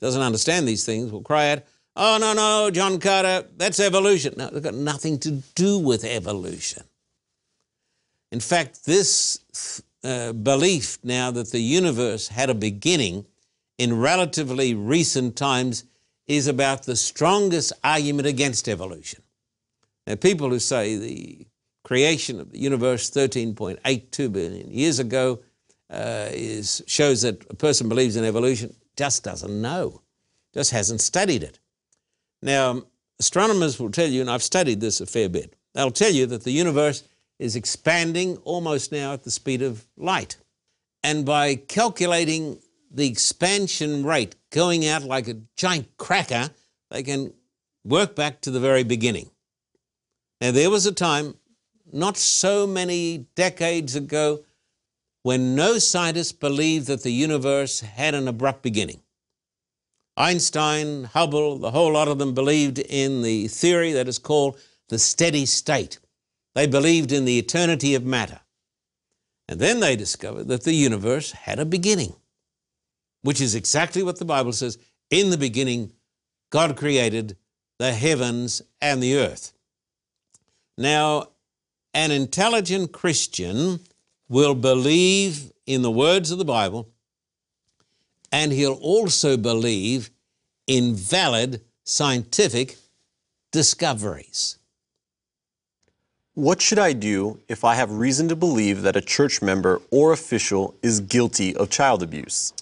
doesn't 0.00 0.22
understand 0.22 0.66
these 0.66 0.84
things 0.84 1.12
will 1.12 1.22
cry 1.22 1.52
out, 1.52 1.62
Oh, 1.96 2.18
no, 2.20 2.32
no, 2.32 2.70
John 2.70 3.00
Carter, 3.00 3.46
that's 3.56 3.80
evolution. 3.80 4.34
No, 4.36 4.48
they've 4.48 4.62
got 4.62 4.74
nothing 4.74 5.18
to 5.20 5.42
do 5.54 5.78
with 5.78 6.04
evolution. 6.04 6.84
In 8.32 8.40
fact, 8.40 8.86
this 8.86 9.82
uh, 10.04 10.32
belief 10.32 10.98
now 11.02 11.30
that 11.32 11.50
the 11.50 11.60
universe 11.60 12.28
had 12.28 12.48
a 12.48 12.54
beginning 12.54 13.26
in 13.76 13.98
relatively 13.98 14.74
recent 14.74 15.36
times 15.36 15.84
is 16.26 16.46
about 16.46 16.84
the 16.84 16.96
strongest 16.96 17.72
argument 17.82 18.28
against 18.28 18.68
evolution. 18.68 19.22
Now, 20.06 20.14
people 20.14 20.48
who 20.48 20.60
say 20.60 20.96
the 20.96 21.46
creation 21.90 22.38
of 22.38 22.52
the 22.52 22.58
universe 22.58 23.10
13.82 23.10 24.32
billion 24.32 24.70
years 24.70 25.00
ago 25.00 25.40
uh, 25.90 26.28
is, 26.30 26.80
shows 26.86 27.22
that 27.22 27.44
a 27.50 27.54
person 27.54 27.88
believes 27.88 28.14
in 28.14 28.22
evolution 28.24 28.72
just 28.96 29.24
doesn't 29.24 29.60
know, 29.60 30.00
just 30.54 30.70
hasn't 30.70 31.00
studied 31.00 31.42
it. 31.42 31.58
Now, 32.42 32.84
astronomers 33.18 33.80
will 33.80 33.90
tell 33.90 34.06
you, 34.06 34.20
and 34.20 34.30
I've 34.30 34.44
studied 34.44 34.80
this 34.80 35.00
a 35.00 35.06
fair 35.06 35.28
bit, 35.28 35.56
they'll 35.74 35.90
tell 35.90 36.12
you 36.12 36.26
that 36.26 36.44
the 36.44 36.52
universe 36.52 37.02
is 37.40 37.56
expanding 37.56 38.36
almost 38.44 38.92
now 38.92 39.12
at 39.12 39.24
the 39.24 39.30
speed 39.32 39.60
of 39.60 39.84
light. 39.96 40.36
And 41.02 41.26
by 41.26 41.56
calculating 41.56 42.60
the 42.88 43.08
expansion 43.08 44.04
rate 44.04 44.36
going 44.52 44.86
out 44.86 45.02
like 45.02 45.26
a 45.26 45.40
giant 45.56 45.88
cracker, 45.96 46.50
they 46.92 47.02
can 47.02 47.32
work 47.84 48.14
back 48.14 48.42
to 48.42 48.52
the 48.52 48.60
very 48.60 48.84
beginning. 48.84 49.28
Now, 50.40 50.52
there 50.52 50.70
was 50.70 50.86
a 50.86 50.92
time 50.92 51.34
not 51.92 52.16
so 52.16 52.66
many 52.66 53.26
decades 53.34 53.96
ago 53.96 54.40
when 55.22 55.54
no 55.54 55.78
scientists 55.78 56.32
believed 56.32 56.86
that 56.86 57.02
the 57.02 57.12
universe 57.12 57.80
had 57.80 58.14
an 58.14 58.28
abrupt 58.28 58.62
beginning. 58.62 59.00
Einstein, 60.16 61.04
Hubble, 61.04 61.58
the 61.58 61.70
whole 61.70 61.92
lot 61.92 62.08
of 62.08 62.18
them 62.18 62.34
believed 62.34 62.78
in 62.78 63.22
the 63.22 63.48
theory 63.48 63.92
that 63.92 64.08
is 64.08 64.18
called 64.18 64.58
the 64.88 64.98
steady 64.98 65.46
state. 65.46 65.98
They 66.54 66.66
believed 66.66 67.12
in 67.12 67.24
the 67.24 67.38
eternity 67.38 67.94
of 67.94 68.04
matter. 68.04 68.40
And 69.48 69.60
then 69.60 69.80
they 69.80 69.96
discovered 69.96 70.48
that 70.48 70.64
the 70.64 70.74
universe 70.74 71.32
had 71.32 71.58
a 71.58 71.64
beginning 71.64 72.14
which 73.22 73.40
is 73.40 73.54
exactly 73.54 74.02
what 74.02 74.18
the 74.18 74.24
Bible 74.24 74.52
says. 74.52 74.78
In 75.10 75.30
the 75.30 75.38
beginning, 75.38 75.92
God 76.50 76.76
created 76.76 77.36
the 77.78 77.92
heavens 77.92 78.62
and 78.80 79.02
the 79.02 79.16
earth. 79.16 79.52
Now, 80.78 81.28
an 81.94 82.10
intelligent 82.10 82.92
Christian 82.92 83.80
will 84.28 84.54
believe 84.54 85.52
in 85.66 85.82
the 85.82 85.90
words 85.90 86.30
of 86.30 86.38
the 86.38 86.44
Bible 86.44 86.88
and 88.32 88.52
he'll 88.52 88.74
also 88.74 89.36
believe 89.36 90.10
in 90.66 90.94
valid 90.94 91.60
scientific 91.84 92.76
discoveries. 93.50 94.56
What 96.34 96.62
should 96.62 96.78
I 96.78 96.92
do 96.92 97.40
if 97.48 97.64
I 97.64 97.74
have 97.74 97.90
reason 97.90 98.28
to 98.28 98.36
believe 98.36 98.82
that 98.82 98.96
a 98.96 99.00
church 99.00 99.42
member 99.42 99.82
or 99.90 100.12
official 100.12 100.74
is 100.82 101.00
guilty 101.00 101.54
of 101.56 101.70
child 101.70 102.02
abuse? 102.02 102.52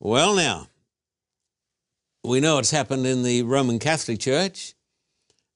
Well, 0.00 0.34
now, 0.34 0.66
we 2.24 2.40
know 2.40 2.56
what's 2.56 2.72
happened 2.72 3.06
in 3.06 3.22
the 3.22 3.42
Roman 3.42 3.78
Catholic 3.78 4.18
Church. 4.18 4.74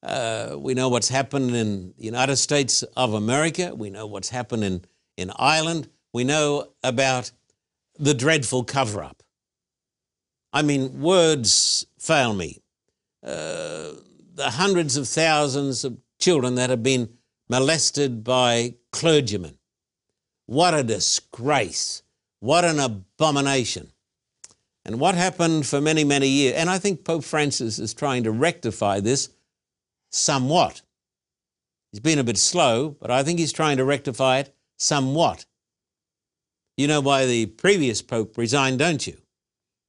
Uh, 0.05 0.57
we 0.59 0.75
know 0.75 0.91
what's 0.91 1.09
happened 1.09 1.57
in 1.57 1.95
the 1.97 2.05
United 2.05 2.37
States 2.37 2.83
of 2.97 3.15
America. 3.15 3.75
We 3.75 3.89
know 3.89 4.07
what's 4.07 4.29
happened 4.29 4.63
in, 4.63 4.85
in 5.17 5.33
Ireland. 5.37 5.89
We 6.13 6.25
know 6.25 6.69
about 6.83 7.31
the 7.99 8.13
dreadful 8.13 8.65
cover 8.65 9.03
up. 9.03 9.23
I 10.53 10.63
mean, 10.63 11.01
words 11.01 11.87
fail 11.99 12.35
me. 12.35 12.61
Uh, 13.23 13.93
the 14.35 14.51
hundreds 14.51 14.97
of 14.97 15.09
thousands 15.09 15.85
of 15.85 15.97
children 16.21 16.57
that 16.57 16.69
have 16.71 16.83
been 16.83 17.09
molested 17.49 18.23
by 18.23 18.75
clergymen. 18.93 19.57
What 20.47 20.75
a 20.75 20.83
disgrace. 20.83 22.03
What 22.41 22.65
an 22.65 22.79
abomination. 22.79 23.91
And 24.85 25.01
what 25.01 25.15
happened 25.15 25.67
for 25.67 25.81
many, 25.81 26.05
many 26.05 26.29
years, 26.29 26.57
and 26.57 26.69
I 26.69 26.79
think 26.79 27.05
Pope 27.05 27.25
Francis 27.25 27.79
is 27.79 27.95
trying 27.95 28.25
to 28.25 28.31
rectify 28.31 29.01
this 29.01 29.31
somewhat. 30.15 30.83
He's 31.93 32.01
been 32.01 32.19
a 32.19 32.25
bit 32.25 32.39
slow, 32.39 32.91
but 33.01 33.11
I 33.11 33.23
think 33.23 33.39
he's 33.39 33.53
trying 33.53 33.77
to 33.77 33.85
rectify 33.85 34.39
it 34.39 34.55
somewhat. 34.77 35.47
You 36.77 36.89
know 36.89 37.01
why 37.01 37.27
the 37.27 37.47
previous 37.47 38.03
Pope 38.03 38.37
resigned, 38.37 38.79
don't 38.79 39.07
you? 39.07 39.17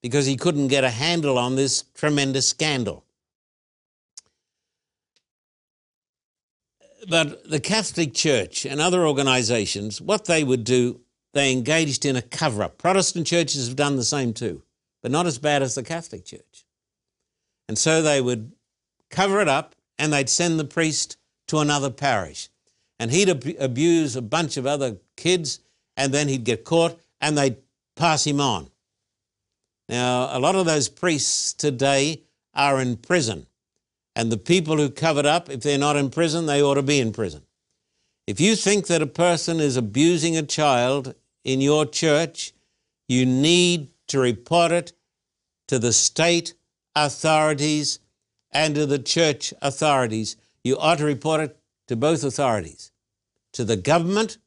Because 0.04 0.26
he 0.26 0.36
couldn't 0.36 0.68
get 0.68 0.84
a 0.84 0.90
handle 0.90 1.38
on 1.38 1.56
this 1.56 1.84
tremendous 1.96 2.48
scandal. 2.48 3.06
but 7.08 7.50
the 7.50 7.60
Catholic 7.60 8.14
Church 8.14 8.66
and 8.66 8.82
other 8.82 9.06
organizations, 9.06 10.02
what 10.02 10.26
they 10.26 10.44
would 10.44 10.64
do, 10.64 11.02
they 11.34 11.52
engaged 11.52 12.06
in 12.06 12.16
a 12.16 12.22
cover 12.22 12.64
up. 12.64 12.78
Protestant 12.78 13.28
churches 13.28 13.68
have 13.68 13.76
done 13.76 13.96
the 13.96 14.04
same 14.04 14.34
too, 14.34 14.64
but 15.02 15.12
not 15.12 15.26
as 15.26 15.38
bad 15.38 15.62
as 15.62 15.76
the 15.76 15.84
Catholic 15.84 16.26
Church. 16.26 16.66
And 17.68 17.78
so 17.78 18.02
they 18.02 18.22
would 18.22 18.54
cover 19.10 19.42
it 19.42 19.48
up 19.48 19.76
and 19.98 20.12
they'd 20.12 20.30
send 20.30 20.60
the 20.60 20.66
priest 20.66 21.18
to 21.48 21.60
another 21.60 21.90
parish. 21.90 22.50
And 23.00 23.12
he'd 23.12 23.30
ab- 23.30 23.56
abuse 23.60 24.16
a 24.16 24.22
bunch 24.22 24.58
of 24.58 24.66
other 24.66 24.98
kids 25.16 25.60
and 25.98 26.14
then 26.14 26.28
he'd 26.28 26.44
get 26.44 26.66
caught 26.66 27.00
and 27.22 27.38
they'd 27.38 27.58
pass 27.96 28.26
him 28.26 28.42
on. 28.42 28.70
Now, 29.88 30.36
a 30.36 30.40
lot 30.40 30.56
of 30.56 30.66
those 30.66 30.90
priests 30.90 31.54
today 31.54 32.24
are 32.54 32.82
in 32.82 32.98
prison. 32.98 33.48
And 34.16 34.32
the 34.32 34.38
people 34.38 34.78
who 34.78 34.90
covered 34.90 35.26
up, 35.26 35.50
if 35.50 35.62
they're 35.62 35.78
not 35.78 35.98
in 35.98 36.10
prison, 36.10 36.46
they 36.46 36.62
ought 36.62 36.76
to 36.76 36.82
be 36.82 37.00
in 37.00 37.12
prison. 37.12 37.44
If 38.28 38.40
you 38.40 38.56
think 38.56 38.88
that 38.88 39.02
a 39.02 39.08
person 39.08 39.60
is 39.60 39.78
abusing 39.78 40.36
a 40.36 40.44
child 40.44 41.14
in 41.44 41.62
your 41.62 41.86
church, 41.86 42.54
you 43.08 43.26
need 43.26 43.90
to 44.08 44.20
report 44.20 44.72
it 44.72 44.94
to 45.68 45.78
the 45.78 45.94
state 45.94 46.54
authorities 46.96 48.00
and 48.56 48.74
to 48.74 48.86
the 48.86 48.98
church 48.98 49.54
authorities. 49.62 50.38
You 50.64 50.78
ought 50.78 51.00
to 51.00 51.06
report 51.06 51.42
it 51.42 51.60
to 51.90 51.98
both 51.98 52.24
authorities, 52.24 52.92
to 53.52 53.66
the 53.66 53.76
government. 53.76 54.38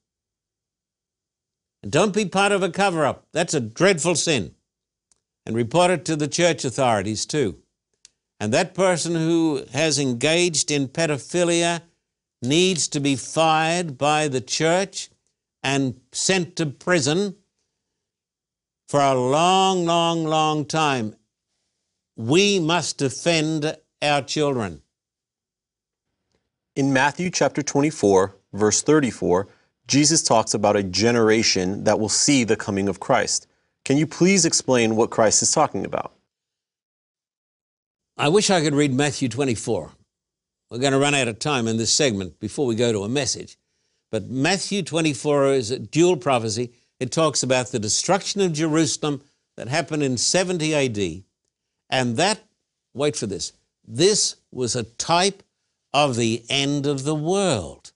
Don't 1.89 2.15
be 2.15 2.25
part 2.25 2.51
of 2.51 2.63
a 2.63 2.71
cover 2.71 3.05
up. 3.05 3.27
That's 3.33 3.53
a 3.53 3.61
dreadful 3.61 4.15
sin. 4.15 4.55
And 5.45 5.55
report 5.55 5.91
it 5.91 6.07
to 6.07 6.17
the 6.17 6.27
church 6.27 6.65
authorities 6.65 7.27
too. 7.27 7.59
And 8.41 8.53
that 8.55 8.75
person 8.75 9.15
who 9.15 9.65
has 9.73 9.99
engaged 9.99 10.71
in 10.71 10.89
pedophilia 10.89 11.83
needs 12.41 12.89
to 12.89 13.01
be 13.01 13.15
fired 13.15 13.99
by 13.99 14.29
the 14.29 14.41
church 14.41 15.11
and 15.63 16.01
sent 16.13 16.57
to 16.57 16.67
prison 16.67 17.37
for 18.89 19.01
a 19.01 19.15
long, 19.15 19.85
long, 19.85 20.25
long 20.25 20.65
time. 20.65 21.15
We 22.17 22.59
must 22.59 22.99
defend 22.99 23.77
our 24.03 24.23
children. 24.23 24.83
In 26.77 26.93
Matthew 26.93 27.31
chapter 27.31 27.63
24, 27.63 28.37
verse 28.53 28.83
34, 28.83 29.49
Jesus 29.87 30.23
talks 30.23 30.55
about 30.55 30.77
a 30.77 30.83
generation 30.83 31.85
that 31.85 31.99
will 31.99 32.09
see 32.09 32.45
the 32.45 32.57
coming 32.57 32.89
of 32.89 33.01
Christ. 33.01 33.47
Can 33.85 33.97
you 33.97 34.07
please 34.07 34.45
explain 34.45 34.97
what 34.97 35.11
Christ 35.11 35.43
is 35.43 35.51
talking 35.51 35.85
about? 35.85 36.13
I 38.17 38.29
wish 38.29 38.51
I 38.51 38.61
could 38.61 38.75
read 38.75 38.93
Matthew 38.93 39.29
24. 39.29 39.93
We're 40.71 40.79
going 40.79 40.93
to 40.93 40.99
run 40.99 41.15
out 41.15 41.29
of 41.29 41.39
time 41.39 41.67
in 41.67 41.79
this 41.79 41.93
segment 41.93 42.39
before 42.39 42.67
we 42.67 42.75
go 42.75 42.93
to 42.93 43.05
a 43.05 43.09
message. 43.09 43.57
But 44.11 44.29
Matthew 44.29 44.83
24 44.83 45.47
is 45.53 45.71
a 45.71 45.79
dual 45.79 46.17
prophecy. 46.17 46.73
It 47.01 47.11
talks 47.11 47.43
about 47.43 47.69
the 47.69 47.79
destruction 47.79 48.41
of 48.41 48.53
Jerusalem 48.53 49.23
that 49.57 49.69
happened 49.69 50.03
in 50.03 50.19
70 50.19 50.75
AD. 50.75 51.25
And 51.91 52.17
that, 52.17 52.41
wait 52.93 53.17
for 53.17 53.27
this, 53.27 53.53
this 53.91 54.37
was 54.53 54.77
a 54.77 54.83
type 54.83 55.43
of 55.95 56.17
the 56.17 56.45
end 56.51 56.87
of 56.87 57.05
the 57.05 57.15
world. 57.15 57.93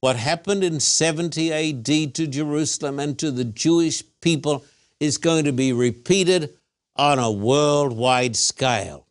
What 0.00 0.16
happened 0.16 0.64
in 0.64 0.80
70 0.80 1.52
AD 1.52 2.14
to 2.14 2.26
Jerusalem 2.26 2.98
and 2.98 3.18
to 3.18 3.30
the 3.30 3.44
Jewish 3.44 4.02
people 4.22 4.64
is 4.98 5.18
going 5.18 5.44
to 5.44 5.52
be 5.52 5.72
repeated 5.72 6.54
on 6.96 7.18
a 7.18 7.30
worldwide 7.30 8.36
scale. 8.36 9.06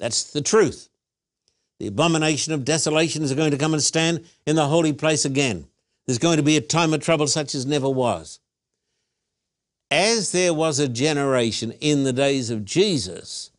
That's 0.00 0.24
the 0.32 0.42
truth. 0.42 0.88
The 1.78 1.86
abomination 1.86 2.52
of 2.52 2.64
desolation 2.64 3.22
is 3.22 3.32
going 3.32 3.52
to 3.52 3.58
come 3.58 3.74
and 3.74 3.82
stand 3.82 4.24
in 4.44 4.56
the 4.56 4.66
holy 4.66 4.92
place 4.92 5.24
again. 5.24 5.66
There's 6.06 6.18
going 6.18 6.38
to 6.38 6.42
be 6.42 6.56
a 6.56 6.60
time 6.60 6.92
of 6.92 7.00
trouble 7.00 7.28
such 7.28 7.54
as 7.54 7.64
never 7.64 7.88
was. 7.88 8.40
As 9.88 10.32
there 10.32 10.52
was 10.52 10.80
a 10.80 10.88
generation 10.88 11.72
in 11.80 12.02
the 12.02 12.12
days 12.12 12.50
of 12.50 12.64
Jesus 12.64 13.51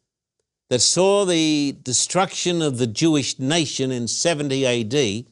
that 0.73 0.79
saw 0.79 1.23
the 1.23 1.77
destruction 1.83 2.59
of 2.59 2.79
the 2.79 2.87
Jewish 2.87 3.37
nation 3.37 3.91
in 3.91 4.07
70 4.07 4.65
AD, 4.65 5.25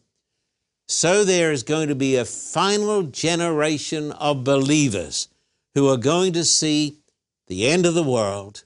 so 0.87 1.25
there 1.25 1.51
is 1.51 1.63
going 1.63 1.87
to 1.87 1.95
be 1.95 2.15
a 2.15 2.25
final 2.25 3.01
generation 3.01 4.11
of 4.11 4.43
believers 4.43 5.29
who 5.73 5.89
are 5.89 5.97
going 5.97 6.31
to 6.33 6.43
see 6.43 6.99
the 7.47 7.65
end 7.65 7.87
of 7.87 7.95
the 7.95 8.03
world, 8.03 8.65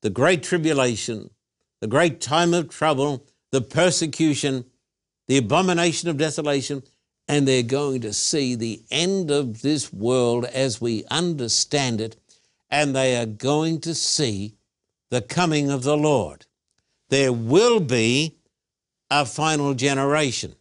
the 0.00 0.08
great 0.08 0.42
tribulation, 0.42 1.28
the 1.82 1.86
great 1.86 2.18
time 2.18 2.54
of 2.54 2.70
trouble, 2.70 3.22
the 3.52 3.60
persecution, 3.60 4.64
the 5.28 5.36
abomination 5.36 6.08
of 6.08 6.16
desolation, 6.16 6.82
and 7.28 7.46
they're 7.46 7.62
going 7.62 8.00
to 8.00 8.14
see 8.14 8.54
the 8.54 8.80
end 8.90 9.30
of 9.30 9.60
this 9.60 9.92
world 9.92 10.46
as 10.46 10.80
we 10.80 11.04
understand 11.10 12.00
it, 12.00 12.16
and 12.70 12.96
they 12.96 13.18
are 13.18 13.26
going 13.26 13.78
to 13.82 13.94
see 13.94 14.55
the 15.10 15.22
coming 15.22 15.70
of 15.70 15.82
the 15.82 15.96
Lord. 15.96 16.46
There 17.08 17.32
will 17.32 17.80
be 17.80 18.36
a 19.10 19.24
final 19.24 19.74
generation. 19.74 20.54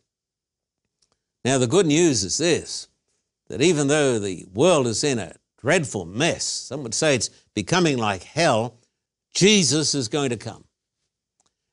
Now, 1.43 1.57
the 1.57 1.67
good 1.67 1.85
news 1.85 2.23
is 2.23 2.37
this 2.37 2.87
that 3.47 3.61
even 3.61 3.87
though 3.87 4.17
the 4.17 4.45
world 4.53 4.87
is 4.87 5.03
in 5.03 5.19
a 5.19 5.35
dreadful 5.59 6.05
mess, 6.05 6.43
some 6.43 6.83
would 6.83 6.93
say 6.93 7.15
it's 7.15 7.29
becoming 7.53 7.97
like 7.97 8.23
hell, 8.23 8.79
Jesus 9.33 9.93
is 9.93 10.07
going 10.07 10.29
to 10.29 10.37
come. 10.37 10.63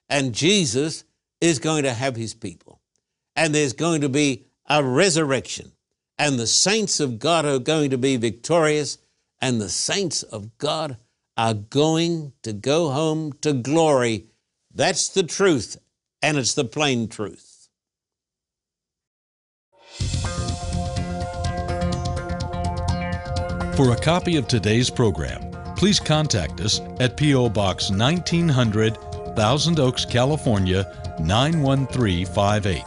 And 0.08 0.34
Jesus 0.34 1.04
is 1.40 1.58
going 1.58 1.84
to 1.84 1.94
have 1.94 2.14
his 2.16 2.34
people. 2.34 2.80
And 3.34 3.54
there's 3.54 3.72
going 3.72 4.02
to 4.02 4.10
be 4.10 4.44
a 4.68 4.84
resurrection. 4.84 5.72
And 6.18 6.38
the 6.38 6.46
saints 6.46 7.00
of 7.00 7.18
God 7.18 7.46
are 7.46 7.58
going 7.58 7.90
to 7.90 7.98
be 7.98 8.16
victorious. 8.16 8.98
And 9.40 9.60
the 9.60 9.70
saints 9.70 10.22
of 10.22 10.58
God 10.58 10.98
are 11.36 11.54
going 11.54 12.32
to 12.42 12.52
go 12.52 12.90
home 12.90 13.32
to 13.40 13.52
glory. 13.52 14.26
That's 14.74 15.08
the 15.08 15.22
truth. 15.22 15.78
And 16.20 16.38
it's 16.38 16.54
the 16.54 16.64
plain 16.64 17.08
truth. 17.08 17.68
For 23.76 23.92
a 23.92 23.96
copy 23.96 24.36
of 24.36 24.46
today's 24.46 24.90
program, 24.90 25.50
please 25.76 25.98
contact 25.98 26.60
us 26.60 26.80
at 27.00 27.16
P.O. 27.16 27.48
Box 27.48 27.90
1900, 27.90 28.96
Thousand 29.34 29.80
Oaks, 29.80 30.04
California 30.04 30.84
91358. 31.18 32.84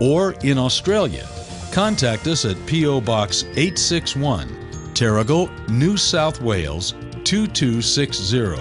Or 0.00 0.34
in 0.44 0.58
Australia, 0.58 1.26
contact 1.72 2.26
us 2.26 2.44
at 2.44 2.56
P.O. 2.66 3.00
Box 3.00 3.44
861, 3.44 4.48
Terrigal, 4.92 5.48
New 5.68 5.96
South 5.96 6.40
Wales 6.42 6.94
2260. 7.30 8.60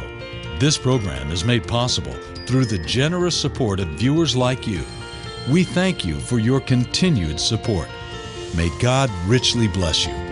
This 0.59 0.77
program 0.77 1.31
is 1.31 1.43
made 1.43 1.67
possible 1.67 2.13
through 2.45 2.65
the 2.65 2.77
generous 2.77 3.35
support 3.35 3.79
of 3.79 3.87
viewers 3.87 4.35
like 4.35 4.67
you. 4.67 4.83
We 5.49 5.63
thank 5.63 6.05
you 6.05 6.19
for 6.19 6.37
your 6.37 6.61
continued 6.61 7.39
support. 7.39 7.87
May 8.55 8.69
God 8.79 9.09
richly 9.25 9.67
bless 9.67 10.05
you. 10.05 10.28